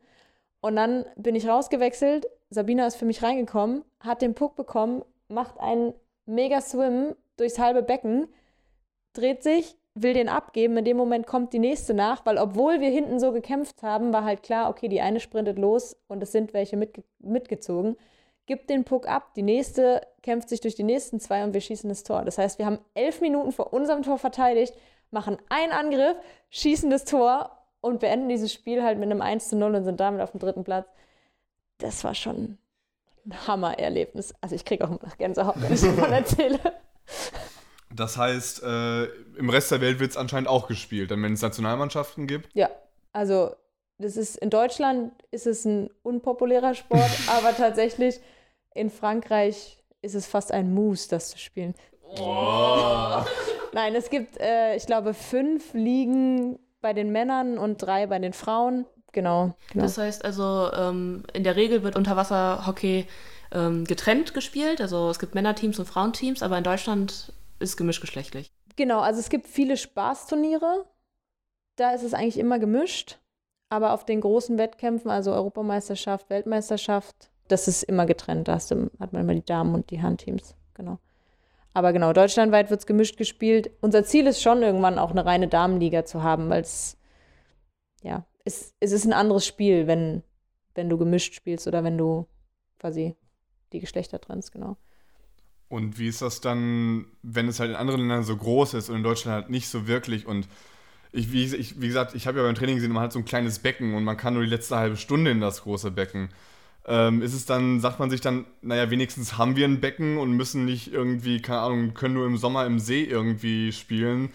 Und 0.61 0.76
dann 0.76 1.04
bin 1.16 1.35
ich 1.35 1.49
rausgewechselt. 1.49 2.26
Sabina 2.50 2.87
ist 2.87 2.97
für 2.97 3.04
mich 3.04 3.23
reingekommen, 3.23 3.85
hat 4.00 4.23
den 4.23 4.35
Puck 4.35 4.56
bekommen, 4.56 5.04
macht 5.28 5.61
einen 5.61 5.94
mega 6.26 6.61
Swim 6.61 7.14
durchs 7.37 7.58
halbe 7.58 7.82
Becken, 7.82 8.26
dreht 9.12 9.42
sich, 9.42 9.76
will 9.94 10.14
den 10.14 10.28
abgeben. 10.28 10.76
In 10.76 10.85
dem 10.85 10.97
Moment 10.97 11.26
kommt 11.26 11.52
die 11.52 11.58
nächste 11.58 11.94
nach, 11.94 12.25
weil 12.26 12.38
obwohl 12.38 12.80
wir 12.80 12.90
hinten 12.90 13.20
so 13.20 13.32
gekämpft 13.32 13.82
haben, 13.82 14.12
war 14.12 14.25
halt 14.25 14.42
klar, 14.42 14.70
okay, 14.70 14.88
die 14.88 15.00
eine 15.00 15.20
sprintet 15.20 15.58
los 15.58 15.97
und 16.08 16.23
es 16.23 16.32
sind 16.32 16.54
welche 16.54 16.76
mitge 16.76 17.04
mitgezogen 17.20 17.97
gibt 18.48 18.70
den 18.70 18.82
Puck 18.82 19.06
ab, 19.06 19.34
die 19.34 19.42
nächste 19.42 20.00
kämpft 20.22 20.48
sich 20.48 20.60
durch 20.60 20.74
die 20.74 20.82
nächsten 20.82 21.20
zwei 21.20 21.44
und 21.44 21.52
wir 21.54 21.60
schießen 21.60 21.88
das 21.88 22.02
Tor. 22.02 22.24
Das 22.24 22.38
heißt, 22.38 22.58
wir 22.58 22.66
haben 22.66 22.78
elf 22.94 23.20
Minuten 23.20 23.52
vor 23.52 23.72
unserem 23.72 24.02
Tor 24.02 24.18
verteidigt, 24.18 24.74
machen 25.10 25.36
einen 25.50 25.70
Angriff, 25.70 26.16
schießen 26.50 26.90
das 26.90 27.04
Tor 27.04 27.56
und 27.80 28.00
beenden 28.00 28.28
dieses 28.28 28.52
Spiel 28.52 28.82
halt 28.82 28.98
mit 28.98 29.10
einem 29.10 29.20
1 29.20 29.50
zu 29.50 29.56
0 29.56 29.76
und 29.76 29.84
sind 29.84 30.00
damit 30.00 30.20
auf 30.20 30.32
dem 30.32 30.40
dritten 30.40 30.64
Platz. 30.64 30.88
Das 31.76 32.02
war 32.02 32.14
schon 32.14 32.58
ein 33.26 33.46
Hammererlebnis. 33.46 34.34
Also 34.40 34.54
ich 34.54 34.64
kriege 34.64 34.84
auch 34.84 34.90
noch 34.90 35.18
Gänsehaut, 35.18 35.54
wenn 35.58 35.72
ich 35.72 35.82
davon 35.82 36.12
erzähle. 36.12 36.58
Das 37.94 38.16
heißt, 38.16 38.62
äh, 38.62 39.04
im 39.36 39.50
Rest 39.50 39.70
der 39.70 39.80
Welt 39.80 40.00
wird 40.00 40.10
es 40.10 40.16
anscheinend 40.16 40.48
auch 40.48 40.68
gespielt, 40.68 41.10
wenn 41.10 41.32
es 41.32 41.42
Nationalmannschaften 41.42 42.26
gibt. 42.26 42.48
Ja, 42.54 42.70
also 43.12 43.54
das 43.98 44.16
ist 44.16 44.37
in 44.37 44.50
Deutschland 44.50 45.12
ist 45.30 45.46
es 45.46 45.64
ein 45.64 45.90
unpopulärer 46.02 46.74
Sport, 46.74 47.11
aber 47.28 47.54
tatsächlich 47.54 48.20
in 48.74 48.90
Frankreich 48.90 49.83
ist 50.02 50.14
es 50.14 50.26
fast 50.26 50.52
ein 50.52 50.72
Muss, 50.72 51.09
das 51.09 51.31
zu 51.31 51.38
spielen. 51.38 51.74
Oh. 52.02 53.22
Nein, 53.72 53.94
es 53.94 54.11
gibt, 54.11 54.38
äh, 54.40 54.76
ich 54.76 54.87
glaube, 54.87 55.14
fünf 55.14 55.74
Ligen 55.74 56.59
bei 56.81 56.92
den 56.92 57.11
Männern 57.11 57.59
und 57.59 57.78
drei 57.78 58.07
bei 58.07 58.18
den 58.18 58.33
Frauen. 58.33 58.87
Genau. 59.12 59.54
genau. 59.72 59.85
Das 59.85 59.98
heißt 59.98 60.24
also, 60.24 60.70
ähm, 60.72 61.24
in 61.33 61.44
der 61.44 61.57
Regel 61.57 61.83
wird 61.83 61.96
Unterwasserhockey 61.96 63.07
ähm, 63.52 63.85
getrennt 63.85 64.35
gespielt. 64.35 64.81
Also 64.81 65.11
es 65.11 65.18
gibt 65.18 65.35
Männerteams 65.35 65.78
und 65.78 65.87
Frauenteams, 65.87 66.42
aber 66.42 66.59
in 66.59 66.64
Deutschland 66.64 67.33
ist 67.59 67.70
es 67.70 67.76
gemischtgeschlechtlich. 67.76 68.50
Genau, 68.76 69.00
also 69.00 69.18
es 69.18 69.28
gibt 69.28 69.46
viele 69.46 69.76
Spaßturniere. 69.76 70.85
Da 71.76 71.92
ist 71.92 72.02
es 72.02 72.14
eigentlich 72.14 72.38
immer 72.38 72.59
gemischt. 72.59 73.18
Aber 73.70 73.92
auf 73.92 74.04
den 74.04 74.20
großen 74.20 74.57
Wettkämpfen, 74.57 75.11
also 75.11 75.33
Europameisterschaft, 75.33 76.31
Weltmeisterschaft, 76.31 77.27
das 77.48 77.68
ist 77.68 77.82
immer 77.82 78.06
getrennt. 78.06 78.48
Da 78.48 78.54
hat 78.54 79.12
man 79.12 79.22
immer 79.22 79.34
die 79.34 79.44
Damen- 79.44 79.74
und 79.74 79.90
die 79.90 80.02
Handteams. 80.02 80.54
Genau. 80.74 80.98
Aber 81.74 81.92
genau, 81.92 82.12
deutschlandweit 82.12 82.70
wird 82.70 82.80
es 82.80 82.87
gemischt 82.87 83.16
gespielt. 83.16 83.70
Unser 83.80 84.04
Ziel 84.04 84.26
ist 84.26 84.42
schon, 84.42 84.62
irgendwann 84.62 84.98
auch 84.98 85.11
eine 85.11 85.24
reine 85.24 85.48
Damenliga 85.48 86.04
zu 86.04 86.22
haben, 86.22 86.48
weil 86.50 86.62
es, 86.62 86.96
ja, 88.02 88.26
es, 88.44 88.74
es 88.80 88.92
ist 88.92 89.04
ein 89.04 89.12
anderes 89.12 89.46
Spiel, 89.46 89.87
wenn, 89.87 90.22
wenn 90.74 90.88
du 90.88 90.98
gemischt 90.98 91.34
spielst 91.34 91.66
oder 91.66 91.84
wenn 91.84 91.98
du 91.98 92.26
quasi 92.78 93.16
die 93.72 93.80
Geschlechter 93.80 94.20
trennst, 94.20 94.52
genau. 94.52 94.76
Und 95.68 95.98
wie 95.98 96.08
ist 96.08 96.22
das 96.22 96.40
dann, 96.40 97.06
wenn 97.22 97.46
es 97.48 97.61
halt 97.61 97.70
in 97.70 97.76
anderen 97.76 98.00
Ländern 98.00 98.24
so 98.24 98.37
groß 98.37 98.74
ist 98.74 98.88
und 98.88 98.96
in 98.96 99.02
Deutschland 99.02 99.34
halt 99.34 99.50
nicht 99.50 99.68
so 99.68 99.87
wirklich 99.87 100.26
und 100.26 100.48
ich, 101.12 101.32
wie, 101.32 101.44
ich, 101.44 101.80
wie 101.80 101.87
gesagt, 101.87 102.14
ich 102.14 102.26
habe 102.26 102.38
ja 102.38 102.44
beim 102.44 102.54
Training 102.54 102.76
gesehen, 102.76 102.92
man 102.92 103.02
hat 103.02 103.12
so 103.12 103.18
ein 103.18 103.24
kleines 103.24 103.61
Becken 103.61 103.94
und 103.94 104.04
man 104.04 104.16
kann 104.16 104.34
nur 104.34 104.42
die 104.42 104.50
letzte 104.50 104.76
halbe 104.76 104.96
Stunde 104.96 105.30
in 105.30 105.40
das 105.40 105.62
große 105.62 105.90
Becken 105.90 106.30
ähm, 106.88 107.20
ist 107.20 107.35
es 107.35 107.44
dann, 107.44 107.81
sagt 107.81 107.98
man 107.98 108.09
sich 108.09 108.22
dann, 108.22 108.46
naja, 108.62 108.90
wenigstens 108.90 109.37
haben 109.37 109.57
wir 109.57 109.66
ein 109.66 109.81
Becken 109.81 110.16
und 110.16 110.33
müssen 110.33 110.64
nicht 110.64 110.90
irgendwie, 110.90 111.42
keine 111.42 111.61
Ahnung, 111.61 111.92
können 111.92 112.14
nur 112.14 112.27
im 112.27 112.38
Sommer 112.38 112.64
im 112.64 112.79
See 112.79 113.05
irgendwie 113.05 113.72
spielen, 113.72 114.31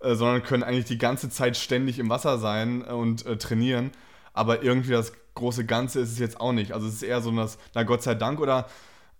äh, 0.00 0.14
sondern 0.14 0.42
können 0.42 0.62
eigentlich 0.62 0.84
die 0.84 0.98
ganze 0.98 1.30
Zeit 1.30 1.56
ständig 1.56 1.98
im 1.98 2.10
Wasser 2.10 2.38
sein 2.38 2.82
und 2.82 3.24
äh, 3.24 3.38
trainieren. 3.38 3.90
Aber 4.34 4.62
irgendwie 4.62 4.92
das 4.92 5.14
große 5.34 5.64
Ganze 5.64 6.00
ist 6.00 6.12
es 6.12 6.18
jetzt 6.18 6.40
auch 6.40 6.52
nicht. 6.52 6.72
Also 6.72 6.86
es 6.86 6.94
ist 6.94 7.02
eher 7.02 7.22
so, 7.22 7.30
dass, 7.30 7.58
na 7.74 7.84
Gott 7.84 8.02
sei 8.02 8.14
Dank 8.14 8.38
oder 8.38 8.68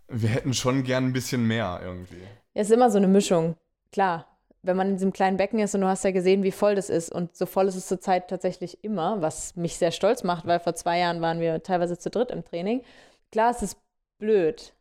wir 0.09 0.29
hätten 0.29 0.53
schon 0.53 0.85
gern 0.85 1.07
ein 1.07 1.12
bisschen 1.14 1.47
mehr 1.47 1.81
irgendwie. 1.83 2.23
Es 2.53 2.68
ist 2.68 2.75
immer 2.75 2.90
so 2.90 2.99
eine 2.99 3.09
Mischung. 3.09 3.57
Klar, 3.92 4.27
wenn 4.64 4.77
man 4.77 4.88
in 4.88 4.94
diesem 4.94 5.12
kleinen 5.12 5.37
Becken 5.37 5.59
ist 5.59 5.74
und 5.74 5.83
du 5.83 5.87
hast 5.87 6.05
ja 6.05 6.11
gesehen, 6.11 6.42
wie 6.42 6.50
voll 6.50 6.74
das 6.74 6.88
ist. 6.88 7.12
Und 7.12 7.37
so 7.37 7.44
voll 7.44 7.68
ist 7.68 7.77
es 7.77 7.87
zurzeit 7.87 8.29
tatsächlich 8.29 8.83
immer, 8.83 9.20
was 9.20 9.55
mich 9.57 9.77
sehr 9.77 9.90
stolz 9.90 10.24
macht, 10.24 10.46
weil 10.46 10.59
vor 10.59 10.74
zwei 10.74 10.98
Jahren 10.98 11.20
waren 11.20 11.38
wir 11.38 11.62
teilweise 11.62 11.98
zu 11.98 12.09
dritt 12.11 12.31
im 12.31 12.44
Training. 12.44 12.83
Klar, 13.31 13.50
es 13.50 13.62
ist 13.62 13.79
blöd, 14.18 14.74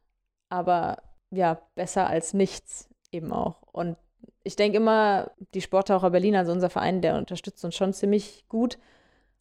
aber 0.49 0.97
ja, 1.31 1.61
besser 1.75 2.07
als 2.07 2.33
nichts 2.33 2.87
eben 3.11 3.33
auch. 3.33 3.61
Und 3.73 3.97
ich 4.43 4.55
denke 4.55 4.77
immer, 4.77 5.31
die 5.53 5.61
Sporttaucher 5.61 6.11
Berlin, 6.11 6.35
also 6.35 6.53
unser 6.53 6.69
Verein, 6.69 7.01
der 7.01 7.17
unterstützt 7.17 7.63
uns 7.65 7.75
schon 7.75 7.93
ziemlich 7.93 8.45
gut. 8.47 8.77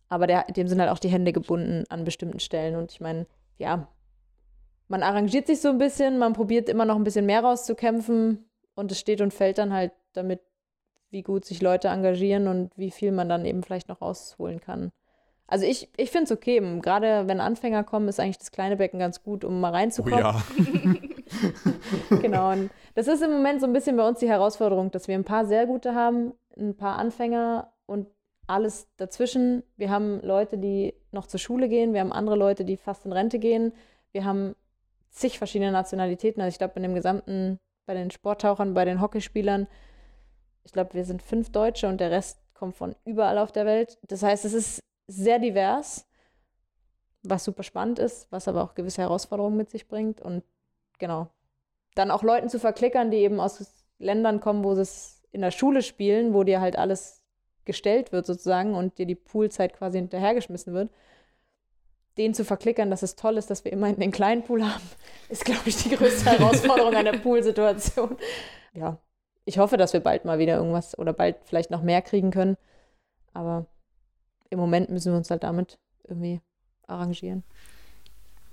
Aber 0.09 0.26
der, 0.26 0.44
dem 0.44 0.66
sind 0.66 0.81
halt 0.81 0.90
auch 0.90 0.98
die 0.98 1.09
Hände 1.09 1.33
gebunden 1.33 1.85
an 1.88 2.05
bestimmten 2.05 2.40
Stellen. 2.40 2.74
Und 2.74 2.90
ich 2.90 3.00
meine, 3.00 3.26
ja, 3.59 3.87
man 4.88 5.02
arrangiert 5.02 5.46
sich 5.46 5.61
so 5.61 5.68
ein 5.68 5.78
bisschen, 5.78 6.18
man 6.18 6.33
probiert 6.33 6.68
immer 6.68 6.85
noch 6.85 6.96
ein 6.96 7.05
bisschen 7.05 7.26
mehr 7.26 7.42
rauszukämpfen. 7.42 8.44
Und 8.74 8.90
es 8.90 8.98
steht 8.98 9.20
und 9.20 9.33
fällt 9.33 9.59
dann 9.59 9.72
halt 9.72 9.92
damit, 10.12 10.40
wie 11.11 11.22
gut 11.22 11.44
sich 11.44 11.61
Leute 11.61 11.88
engagieren 11.88 12.48
und 12.48 12.77
wie 12.77 12.90
viel 12.90 13.12
man 13.12 13.29
dann 13.29 13.44
eben 13.44 13.62
vielleicht 13.62 13.88
noch 13.88 14.01
rausholen 14.01 14.61
kann. 14.61 14.92
Also 15.46 15.66
ich, 15.66 15.90
ich 15.96 16.11
finde 16.11 16.25
es 16.25 16.33
okay. 16.33 16.61
Gerade 16.81 17.29
wenn 17.29 17.40
Anfänger 17.40 17.85
kommen, 17.85 18.09
ist 18.09 18.18
eigentlich 18.18 18.38
das 18.38 18.53
kleine 18.53 18.77
Becken 18.77 18.98
ganz 18.98 19.22
gut, 19.22 19.44
um 19.44 19.61
mal 19.61 19.72
reinzukommen. 19.72 20.18
Oh 20.18 20.22
ja. 20.22 20.42
genau. 22.22 22.53
Und 22.53 22.70
das 22.94 23.09
ist 23.09 23.22
im 23.22 23.33
Moment 23.33 23.61
so 23.61 23.66
ein 23.66 23.72
bisschen 23.72 23.96
bei 23.96 24.07
uns 24.07 24.18
die 24.18 24.29
Herausforderung, 24.29 24.90
dass 24.90 25.09
wir 25.09 25.14
ein 25.14 25.25
paar 25.25 25.44
sehr 25.44 25.66
gute 25.66 25.94
haben, 25.94 26.33
ein 26.57 26.77
paar 26.77 26.98
Anfänger 26.98 27.72
und 27.87 28.07
alles 28.46 28.88
dazwischen. 28.96 29.62
Wir 29.77 29.90
haben 29.90 30.20
Leute, 30.22 30.59
die 30.59 30.94
noch 31.11 31.27
zur 31.27 31.40
Schule 31.40 31.68
gehen, 31.68 31.92
wir 31.92 32.01
haben 32.01 32.12
andere 32.12 32.37
Leute, 32.37 32.64
die 32.64 32.77
fast 32.77 33.07
in 33.07 33.12
Rente 33.12 33.38
gehen. 33.38 33.72
Wir 34.12 34.25
haben 34.25 34.55
zig 35.11 35.38
verschiedene 35.38 35.72
Nationalitäten. 35.72 36.40
Also 36.42 36.55
ich 36.55 36.59
glaube, 36.59 36.75
in 36.77 36.83
dem 36.83 36.94
gesamten, 36.94 37.59
bei 37.87 37.94
den 37.94 38.11
Sporttauchern, 38.11 38.75
bei 38.75 38.85
den 38.85 39.01
Hockeyspielern 39.01 39.66
ich 40.64 40.72
glaube, 40.72 40.94
wir 40.94 41.05
sind 41.05 41.22
fünf 41.22 41.51
Deutsche 41.51 41.88
und 41.88 42.01
der 42.01 42.11
Rest 42.11 42.38
kommen 42.55 42.72
von 42.72 42.94
überall 43.05 43.38
auf 43.38 43.53
der 43.53 43.66
Welt. 43.66 43.98
Das 44.03 44.22
heißt, 44.22 44.44
es 44.44 44.53
ist 44.53 44.81
sehr 45.07 45.38
divers, 45.38 46.07
was 47.22 47.44
super 47.44 47.62
spannend 47.62 47.98
ist, 47.98 48.31
was 48.31 48.48
aber 48.48 48.62
auch 48.62 48.75
gewisse 48.75 49.03
Herausforderungen 49.03 49.57
mit 49.57 49.70
sich 49.70 49.88
bringt. 49.88 50.20
Und 50.20 50.44
genau, 50.98 51.29
dann 51.94 52.11
auch 52.11 52.22
Leuten 52.22 52.48
zu 52.48 52.59
verklickern, 52.59 53.11
die 53.11 53.18
eben 53.18 53.40
aus 53.40 53.85
Ländern 53.98 54.40
kommen, 54.40 54.64
wo 54.64 54.75
sie 54.75 54.83
es 54.83 55.22
in 55.31 55.40
der 55.40 55.51
Schule 55.51 55.83
spielen, 55.83 56.35
wo 56.35 56.44
dir 56.44 56.61
halt 56.61 56.77
alles 56.77 57.22
gestellt 57.64 58.12
wird 58.12 58.27
sozusagen 58.27 58.75
und 58.75 58.98
dir 58.98 59.07
die 59.07 59.14
Poolzeit 59.14 59.72
quasi 59.75 59.98
hinterhergeschmissen 59.98 60.75
wird. 60.75 60.90
Den 62.18 62.35
zu 62.35 62.44
verklickern, 62.44 62.90
dass 62.90 63.03
es 63.03 63.16
toll 63.16 63.38
ist, 63.38 63.48
dass 63.48 63.64
wir 63.64 63.72
immerhin 63.72 63.98
den 63.98 64.11
kleinen 64.11 64.42
Pool 64.42 64.64
haben, 64.64 64.83
ist, 65.29 65.44
glaube 65.44 65.62
ich, 65.66 65.77
die 65.77 65.90
größte 65.90 66.31
Herausforderung 66.38 66.94
an 66.94 67.07
der 67.07 67.18
Poolsituation. 67.18 68.16
Ja, 68.75 68.98
ich 69.44 69.59
hoffe, 69.59 69.76
dass 69.76 69.92
wir 69.92 70.00
bald 70.00 70.24
mal 70.24 70.38
wieder 70.38 70.57
irgendwas 70.57 70.98
oder 70.98 71.12
bald 71.12 71.37
vielleicht 71.44 71.70
noch 71.70 71.83
mehr 71.83 72.02
kriegen 72.02 72.31
können. 72.31 72.57
Aber 73.35 73.66
im 74.50 74.59
Moment 74.59 74.90
müssen 74.90 75.12
wir 75.12 75.16
uns 75.16 75.31
halt 75.31 75.42
damit 75.42 75.78
irgendwie 76.07 76.40
arrangieren. 76.87 77.42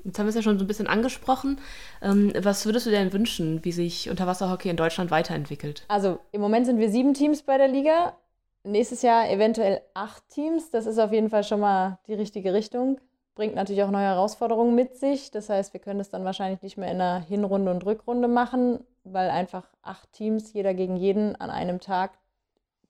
Jetzt 0.04 0.18
haben 0.18 0.26
wir 0.26 0.30
es 0.30 0.36
ja 0.36 0.42
schon 0.42 0.58
so 0.58 0.64
ein 0.64 0.68
bisschen 0.68 0.88
angesprochen. 0.88 1.60
Ähm, 2.02 2.32
was 2.40 2.66
würdest 2.66 2.86
du 2.86 2.90
denn 2.90 3.12
wünschen, 3.12 3.64
wie 3.66 3.72
sich 3.72 4.10
Unterwasserhockey 4.10 4.70
in 4.70 4.78
Deutschland 4.78 5.12
weiterentwickelt? 5.12 5.84
Also 5.90 6.20
im 6.32 6.42
Moment 6.42 6.66
sind 6.66 6.80
wir 6.80 6.90
sieben 6.90 7.14
Teams 7.14 7.44
bei 7.44 7.58
der 7.58 7.68
Liga. 7.68 8.18
Nächstes 8.64 9.02
Jahr 9.02 9.30
eventuell 9.30 9.82
acht 9.94 10.28
Teams. 10.30 10.72
Das 10.72 10.86
ist 10.86 11.00
auf 11.00 11.12
jeden 11.12 11.30
Fall 11.30 11.44
schon 11.44 11.60
mal 11.60 12.00
die 12.08 12.14
richtige 12.14 12.54
Richtung. 12.54 13.00
Bringt 13.40 13.56
natürlich 13.56 13.84
auch 13.84 13.90
neue 13.90 14.04
Herausforderungen 14.04 14.76
mit 14.76 14.98
sich. 14.98 15.32
Das 15.32 15.48
heißt, 15.48 15.72
wir 15.72 15.80
können 15.80 16.00
das 16.00 16.10
dann 16.10 16.26
wahrscheinlich 16.26 16.62
nicht 16.62 16.76
mehr 16.76 16.92
in 16.92 17.00
einer 17.00 17.22
Hinrunde 17.22 17.72
und 17.72 17.86
Rückrunde 17.86 18.28
machen, 18.28 18.86
weil 19.06 19.30
einfach 19.30 19.66
acht 19.82 20.12
Teams, 20.12 20.52
jeder 20.52 20.74
gegen 20.74 20.98
jeden 20.98 21.38
an 21.38 21.50
einem 21.50 21.80
Tag, 21.80 22.18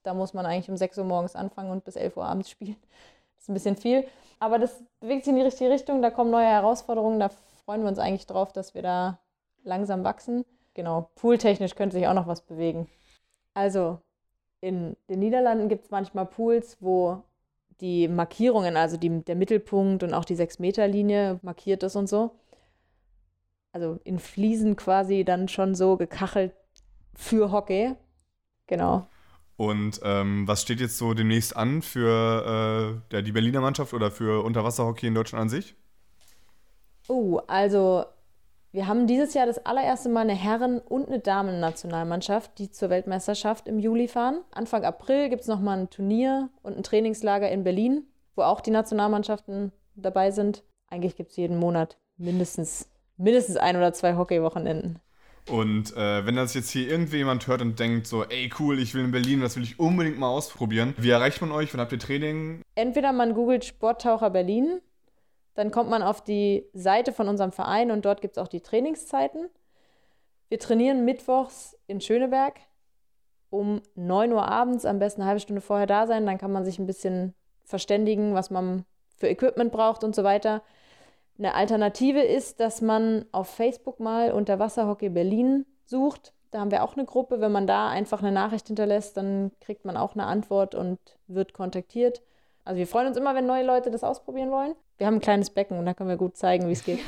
da 0.01 0.15
muss 0.15 0.33
man 0.33 0.47
eigentlich 0.47 0.67
um 0.67 0.75
6 0.75 0.97
Uhr 0.97 1.03
morgens 1.03 1.35
anfangen 1.35 1.69
und 1.69 1.85
bis 1.85 1.97
11 1.97 2.17
Uhr 2.17 2.25
abends 2.25 2.49
spielen. 2.49 2.77
Das 3.35 3.43
ist 3.43 3.49
ein 3.49 3.53
bisschen 3.53 3.75
viel. 3.75 4.07
Aber 4.39 4.57
das 4.57 4.83
bewegt 4.99 5.25
sich 5.25 5.33
in 5.33 5.37
die 5.37 5.45
richtige 5.45 5.69
Richtung. 5.69 6.01
Da 6.01 6.09
kommen 6.09 6.31
neue 6.31 6.47
Herausforderungen. 6.47 7.19
Da 7.19 7.29
freuen 7.63 7.83
wir 7.83 7.89
uns 7.89 7.99
eigentlich 7.99 8.25
drauf, 8.25 8.51
dass 8.51 8.73
wir 8.73 8.81
da 8.81 9.19
langsam 9.63 10.03
wachsen. 10.03 10.45
Genau, 10.73 11.11
pooltechnisch 11.13 11.75
könnte 11.75 11.97
sich 11.97 12.07
auch 12.07 12.15
noch 12.15 12.25
was 12.25 12.41
bewegen. 12.41 12.89
Also 13.53 13.99
in 14.61 14.97
den 15.11 15.19
Niederlanden 15.19 15.69
gibt 15.69 15.85
es 15.85 15.91
manchmal 15.91 16.25
Pools, 16.25 16.77
wo 16.79 17.21
die 17.81 18.07
Markierungen, 18.07 18.77
also 18.77 18.97
die, 18.97 19.23
der 19.23 19.35
Mittelpunkt 19.35 20.03
und 20.03 20.13
auch 20.13 20.25
die 20.25 20.35
6-Meter-Linie 20.35 21.39
markiert 21.41 21.83
ist 21.83 21.95
und 21.95 22.07
so. 22.07 22.35
Also 23.71 23.99
in 24.03 24.19
Fliesen 24.19 24.75
quasi 24.75 25.23
dann 25.23 25.47
schon 25.47 25.75
so 25.75 25.95
gekachelt 25.97 26.53
für 27.13 27.51
Hockey. 27.51 27.95
Genau. 28.67 29.07
Und 29.57 29.99
ähm, 30.03 30.47
was 30.47 30.61
steht 30.61 30.79
jetzt 30.79 30.97
so 30.97 31.13
demnächst 31.13 31.55
an 31.55 31.81
für 31.81 33.01
äh, 33.11 33.21
die 33.21 33.31
Berliner 33.31 33.61
Mannschaft 33.61 33.93
oder 33.93 34.09
für 34.09 34.43
Unterwasserhockey 34.43 35.07
in 35.07 35.15
Deutschland 35.15 35.41
an 35.41 35.49
sich? 35.49 35.75
Oh, 37.07 37.41
also 37.47 38.05
wir 38.71 38.87
haben 38.87 39.07
dieses 39.07 39.33
Jahr 39.33 39.47
das 39.47 39.65
allererste 39.65 40.09
Mal 40.09 40.21
eine 40.21 40.35
Herren- 40.35 40.79
und 40.79 41.07
eine 41.07 41.19
Damen-Nationalmannschaft, 41.19 42.59
die 42.59 42.69
zur 42.69 42.89
Weltmeisterschaft 42.89 43.67
im 43.67 43.79
Juli 43.79 44.07
fahren. 44.07 44.41
Anfang 44.51 44.83
April 44.83 45.29
gibt 45.29 45.41
es 45.41 45.47
nochmal 45.47 45.79
ein 45.79 45.89
Turnier 45.89 46.49
und 46.61 46.77
ein 46.77 46.83
Trainingslager 46.83 47.49
in 47.49 47.63
Berlin, 47.63 48.03
wo 48.35 48.43
auch 48.43 48.61
die 48.61 48.71
Nationalmannschaften 48.71 49.71
dabei 49.95 50.29
sind. 50.29 50.63
Eigentlich 50.87 51.15
gibt 51.15 51.31
es 51.31 51.37
jeden 51.37 51.57
Monat 51.57 51.97
mindestens, 52.17 52.87
mindestens 53.17 53.57
ein 53.57 53.75
oder 53.75 53.91
zwei 53.93 54.15
Hockeywochenenden. 54.15 54.99
Und 55.49 55.95
äh, 55.97 56.25
wenn 56.27 56.35
das 56.35 56.53
jetzt 56.53 56.69
hier 56.69 56.87
irgendjemand 56.87 57.47
hört 57.47 57.61
und 57.61 57.79
denkt 57.79 58.05
so, 58.05 58.23
ey 58.23 58.51
cool, 58.59 58.77
ich 58.77 58.93
will 58.93 59.03
in 59.03 59.11
Berlin, 59.11 59.41
das 59.41 59.55
will 59.55 59.63
ich 59.63 59.79
unbedingt 59.79 60.19
mal 60.19 60.29
ausprobieren. 60.29 60.93
Wie 60.97 61.09
erreicht 61.09 61.41
man 61.41 61.51
euch? 61.51 61.73
Wann 61.73 61.81
habt 61.81 61.91
ihr 61.91 61.97
Training? 61.97 62.61
Entweder 62.75 63.13
man 63.13 63.33
googelt 63.33 63.65
Sporttaucher 63.65 64.29
Berlin, 64.29 64.79
dann 65.59 65.71
kommt 65.71 65.89
man 65.89 66.01
auf 66.03 66.21
die 66.21 66.69
Seite 66.71 67.11
von 67.11 67.27
unserem 67.27 67.51
Verein 67.51 67.91
und 67.91 68.05
dort 68.05 68.21
gibt 68.21 68.37
es 68.37 68.41
auch 68.41 68.47
die 68.47 68.61
Trainingszeiten. 68.61 69.49
Wir 70.47 70.57
trainieren 70.57 71.03
mittwochs 71.03 71.77
in 71.85 71.99
Schöneberg 71.99 72.61
um 73.49 73.81
9 73.95 74.31
Uhr 74.31 74.47
abends, 74.47 74.85
am 74.85 74.99
besten 74.99 75.21
eine 75.21 75.27
halbe 75.27 75.41
Stunde 75.41 75.61
vorher 75.61 75.85
da 75.85 76.07
sein, 76.07 76.25
dann 76.25 76.37
kann 76.37 76.53
man 76.53 76.63
sich 76.63 76.79
ein 76.79 76.85
bisschen 76.85 77.33
verständigen, 77.65 78.33
was 78.35 78.51
man 78.51 78.85
für 79.17 79.27
Equipment 79.27 79.73
braucht 79.73 80.05
und 80.05 80.15
so 80.15 80.23
weiter. 80.23 80.61
Eine 81.37 81.55
Alternative 81.55 82.21
ist, 82.21 82.61
dass 82.61 82.79
man 82.79 83.25
auf 83.33 83.49
Facebook 83.49 83.99
mal 83.99 84.31
unter 84.31 84.59
Wasserhockey 84.59 85.09
Berlin 85.09 85.65
sucht. 85.83 86.33
Da 86.51 86.61
haben 86.61 86.71
wir 86.71 86.83
auch 86.83 86.95
eine 86.95 87.05
Gruppe. 87.05 87.41
Wenn 87.41 87.51
man 87.51 87.67
da 87.67 87.89
einfach 87.89 88.21
eine 88.21 88.31
Nachricht 88.31 88.67
hinterlässt, 88.67 89.17
dann 89.17 89.51
kriegt 89.59 89.83
man 89.83 89.97
auch 89.97 90.13
eine 90.13 90.25
Antwort 90.25 90.73
und 90.73 90.99
wird 91.27 91.51
kontaktiert. 91.51 92.21
Also 92.63 92.79
wir 92.79 92.87
freuen 92.87 93.07
uns 93.07 93.17
immer, 93.17 93.35
wenn 93.35 93.45
neue 93.45 93.65
Leute 93.65 93.91
das 93.91 94.05
ausprobieren 94.05 94.51
wollen. 94.51 94.73
Wir 94.99 95.07
haben 95.07 95.15
ein 95.15 95.21
kleines 95.21 95.49
Becken 95.49 95.79
und 95.79 95.85
da 95.85 95.93
können 95.93 96.09
wir 96.09 96.17
gut 96.17 96.35
zeigen, 96.35 96.67
wie 96.67 96.73
es 96.73 96.83
geht. 96.83 96.99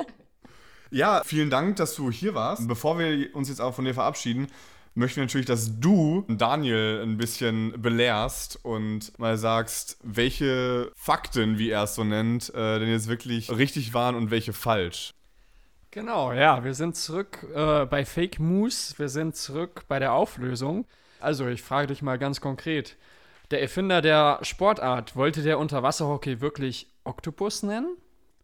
ja, 0.90 1.22
vielen 1.24 1.50
Dank, 1.50 1.74
dass 1.74 1.96
du 1.96 2.08
hier 2.08 2.34
warst. 2.34 2.68
Bevor 2.68 3.00
wir 3.00 3.34
uns 3.34 3.48
jetzt 3.48 3.60
auch 3.60 3.74
von 3.74 3.84
dir 3.84 3.94
verabschieden, 3.94 4.46
möchte 4.94 5.18
natürlich, 5.18 5.46
dass 5.46 5.80
du 5.80 6.24
Daniel 6.28 7.02
ein 7.02 7.16
bisschen 7.16 7.82
belehrst 7.82 8.64
und 8.64 9.18
mal 9.18 9.36
sagst, 9.36 9.98
welche 10.04 10.92
Fakten, 10.94 11.58
wie 11.58 11.70
er 11.70 11.82
es 11.82 11.96
so 11.96 12.04
nennt, 12.04 12.54
äh, 12.54 12.78
denn 12.78 12.88
jetzt 12.88 13.08
wirklich 13.08 13.50
richtig 13.50 13.92
waren 13.92 14.14
und 14.14 14.30
welche 14.30 14.52
falsch. 14.52 15.10
Genau, 15.90 16.32
ja, 16.32 16.62
wir 16.62 16.74
sind 16.74 16.94
zurück 16.94 17.44
äh, 17.52 17.86
bei 17.86 18.04
Fake 18.04 18.38
Moose, 18.38 18.96
wir 18.98 19.08
sind 19.08 19.34
zurück 19.34 19.82
bei 19.88 19.98
der 19.98 20.12
Auflösung. 20.12 20.86
Also, 21.18 21.48
ich 21.48 21.62
frage 21.62 21.88
dich 21.88 22.02
mal 22.02 22.20
ganz 22.20 22.40
konkret. 22.40 22.96
Der 23.50 23.62
Erfinder 23.62 24.00
der 24.00 24.38
Sportart, 24.42 25.16
wollte 25.16 25.42
der 25.42 25.58
Unterwasserhockey 25.58 26.40
wirklich 26.40 26.86
Oktopus 27.04 27.62
nennen? 27.62 27.96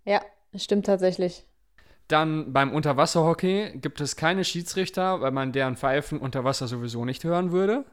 Ja, 0.04 0.20
stimmt 0.56 0.86
tatsächlich. 0.86 1.44
Dann 2.08 2.52
beim 2.52 2.72
Unterwasserhockey 2.72 3.78
gibt 3.78 4.00
es 4.00 4.16
keine 4.16 4.44
Schiedsrichter, 4.44 5.20
weil 5.20 5.32
man 5.32 5.52
deren 5.52 5.76
Pfeifen 5.76 6.18
unter 6.18 6.44
Wasser 6.44 6.68
sowieso 6.68 7.04
nicht 7.04 7.24
hören 7.24 7.52
würde. 7.52 7.84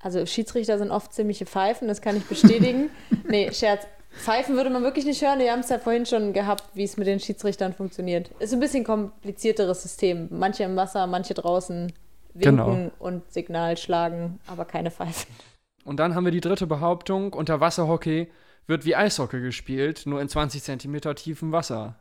Also 0.00 0.24
Schiedsrichter 0.24 0.78
sind 0.78 0.90
oft 0.90 1.12
ziemliche 1.12 1.46
Pfeifen, 1.46 1.86
das 1.86 2.00
kann 2.00 2.16
ich 2.16 2.24
bestätigen. 2.24 2.90
nee, 3.28 3.52
Scherz. 3.52 3.86
Pfeifen 4.12 4.56
würde 4.56 4.70
man 4.70 4.82
wirklich 4.82 5.04
nicht 5.04 5.22
hören. 5.22 5.38
Wir 5.38 5.52
haben 5.52 5.60
es 5.60 5.68
ja 5.68 5.78
vorhin 5.78 6.04
schon 6.04 6.32
gehabt, 6.32 6.64
wie 6.74 6.82
es 6.82 6.96
mit 6.96 7.06
den 7.06 7.20
Schiedsrichtern 7.20 7.72
funktioniert. 7.72 8.30
Ist 8.40 8.52
ein 8.52 8.58
bisschen 8.58 8.82
komplizierteres 8.82 9.82
System. 9.82 10.26
Manche 10.30 10.64
im 10.64 10.74
Wasser, 10.74 11.06
manche 11.06 11.34
draußen 11.34 11.92
winken 12.34 12.56
genau. 12.56 12.90
und 12.98 13.32
Signal 13.32 13.76
schlagen, 13.76 14.40
aber 14.48 14.64
keine 14.64 14.90
Pfeifen. 14.90 15.32
Und 15.84 15.98
dann 15.98 16.14
haben 16.14 16.24
wir 16.24 16.32
die 16.32 16.40
dritte 16.40 16.66
Behauptung: 16.66 17.32
Unterwasserhockey 17.32 18.30
wird 18.66 18.84
wie 18.84 18.96
Eishockey 18.96 19.40
gespielt, 19.40 20.02
nur 20.06 20.20
in 20.20 20.28
20 20.28 20.62
cm 20.62 21.14
tiefem 21.16 21.52
Wasser. 21.52 21.96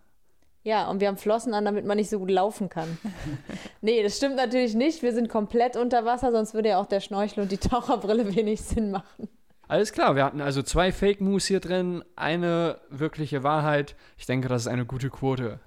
Ja, 0.64 0.90
und 0.90 1.00
wir 1.00 1.08
haben 1.08 1.18
Flossen 1.18 1.54
an, 1.54 1.66
damit 1.66 1.86
man 1.86 1.98
nicht 1.98 2.10
so 2.10 2.20
gut 2.20 2.32
laufen 2.32 2.70
kann. 2.70 2.98
nee, 3.82 4.04
das 4.04 4.18
stimmt 4.18 4.36
natürlich 4.36 4.76
nicht. 4.76 5.02
Wir 5.02 5.14
sind 5.14 5.30
komplett 5.30 5.78
unter 5.78 6.06
Wasser, 6.06 6.32
sonst 6.32 6.54
würde 6.54 6.70
ja 6.70 6.80
auch 6.80 6.86
der 6.86 7.00
Schnorchel 7.00 7.44
und 7.44 7.52
die 7.52 7.58
Taucherbrille 7.70 8.36
wenig 8.36 8.62
Sinn 8.62 8.92
machen. 8.92 9.30
Alles 9.68 9.94
klar, 9.94 10.16
wir 10.16 10.26
hatten 10.26 10.42
also 10.42 10.64
zwei 10.64 10.92
Fake 10.92 11.22
Moves 11.22 11.46
hier 11.46 11.60
drin, 11.60 12.04
eine 12.16 12.80
wirkliche 12.90 13.44
Wahrheit. 13.44 13.96
Ich 14.18 14.26
denke, 14.26 14.48
das 14.48 14.64
ist 14.64 14.68
eine 14.68 14.86
gute 14.86 15.12
Quote. 15.12 15.60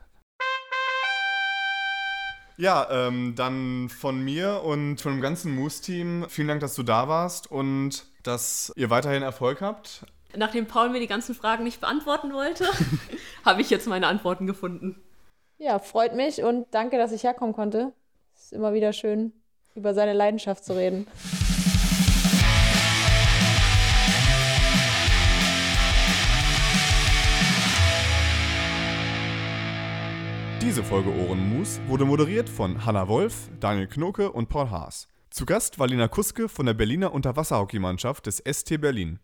Ja, 2.63 2.87
ähm, 2.93 3.35
dann 3.35 3.89
von 3.89 4.25
mir 4.25 4.63
und 4.63 5.01
von 5.01 5.15
dem 5.15 5.21
ganzen 5.21 5.53
Moose-Team 5.57 6.27
vielen 6.29 6.47
Dank, 6.47 6.61
dass 6.61 6.77
du 6.77 6.85
da 6.85 7.09
warst 7.09 7.51
und 7.51 8.05
dass 8.23 8.73
ihr 8.77 8.89
weiterhin 8.89 9.25
Erfolg 9.25 9.61
habt. 9.61 10.07
Nachdem 10.37 10.67
Paul 10.69 10.91
mir 10.91 11.01
die 11.01 11.09
ganzen 11.09 11.35
Fragen 11.35 11.65
nicht 11.65 11.81
beantworten 11.81 12.33
wollte, 12.33 12.67
habe 13.45 13.63
ich 13.63 13.71
jetzt 13.71 13.89
meine 13.89 14.07
Antworten 14.07 14.47
gefunden. 14.47 15.03
Ja, 15.59 15.81
freut 15.81 16.15
mich 16.15 16.45
und 16.45 16.69
danke, 16.71 16.99
dass 16.99 17.11
ich 17.11 17.25
herkommen 17.25 17.53
konnte. 17.53 17.93
Es 18.37 18.45
ist 18.45 18.53
immer 18.53 18.73
wieder 18.75 18.93
schön, 18.93 19.33
über 19.75 19.93
seine 19.93 20.13
Leidenschaft 20.13 20.65
zu 20.65 20.77
reden. 20.77 21.09
Diese 30.73 30.85
Folge 30.85 31.11
Ohrenmus 31.11 31.83
wurde 31.87 32.07
moderiert 32.07 32.49
von 32.49 32.87
Hanna 32.87 33.07
Wolf, 33.07 33.51
Daniel 33.61 33.89
Knoke 33.89 34.33
und 34.33 34.49
Paul 34.49 34.71
Haas. 34.71 35.07
Zu 35.29 35.45
Gast 35.45 35.79
war 35.79 35.87
Lena 35.87 36.09
Kuske 36.09 36.49
von 36.49 36.65
der 36.65 36.73
Berliner 36.73 37.13
Unterwasserhockeymannschaft 37.13 38.25
des 38.25 38.39
ST 38.39 38.81
Berlin. 38.81 39.19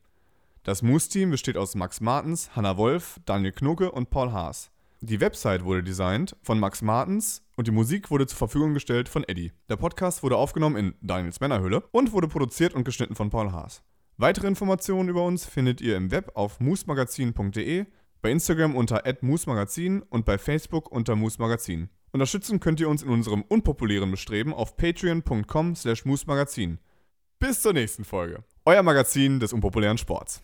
Das 0.62 0.82
Moose-Team 0.82 1.30
besteht 1.30 1.56
aus 1.56 1.74
Max 1.74 2.02
Martens, 2.02 2.54
Hanna 2.54 2.76
Wolf, 2.76 3.18
Daniel 3.24 3.52
Knoke 3.52 3.90
und 3.90 4.11
Paul 4.11 4.30
Haas. 4.30 4.70
Die 5.00 5.22
Website 5.22 5.64
wurde 5.64 5.82
designt 5.82 6.37
von 6.42 6.61
Max 6.61 6.82
Martens 6.82 7.40
und 7.56 7.66
die 7.66 7.72
Musik 7.72 8.11
wurde 8.11 8.26
zur 8.26 8.37
Verfügung 8.37 8.74
gestellt 8.74 9.08
von 9.08 9.24
Eddie. 9.24 9.52
Der 9.70 9.76
Podcast 9.76 10.22
wurde 10.22 10.37
aufgenommen 10.37 10.76
in 10.76 10.94
Daniels 11.00 11.40
Männerhöhle 11.40 11.82
und 11.92 12.12
wurde 12.12 12.28
produziert 12.28 12.74
und 12.74 12.84
geschnitten 12.84 13.14
von 13.14 13.30
Paul 13.30 13.52
Haas. 13.52 13.82
Weitere 14.18 14.48
Informationen 14.48 15.08
über 15.08 15.24
uns 15.24 15.46
findet 15.46 15.80
ihr 15.80 15.96
im 15.96 16.11
Web 16.11 16.32
auf 16.34 16.61
moosmagazin.de, 16.61 17.87
bei 18.22 18.31
Instagram 18.31 18.74
unter 18.74 19.02
@moosmagazin 19.20 20.02
und 20.02 20.24
bei 20.24 20.38
Facebook 20.38 20.90
unter 20.90 21.16
moosmagazin. 21.16 21.90
Unterstützen 22.12 22.61
könnt 22.61 22.81
ihr 22.81 22.88
uns 22.88 23.02
in 23.02 23.11
unserem 23.11 23.42
unpopulären 23.42 24.11
Bestreben 24.11 24.54
auf 24.54 24.76
patreon.com/moosmagazin. 24.76 26.78
Bis 27.38 27.62
zur 27.62 27.72
nächsten 27.72 28.04
Folge. 28.04 28.42
Euer 28.64 28.83
Magazin 28.83 29.40
des 29.40 29.52
unpopulären 29.52 29.98
Sports. 29.98 30.42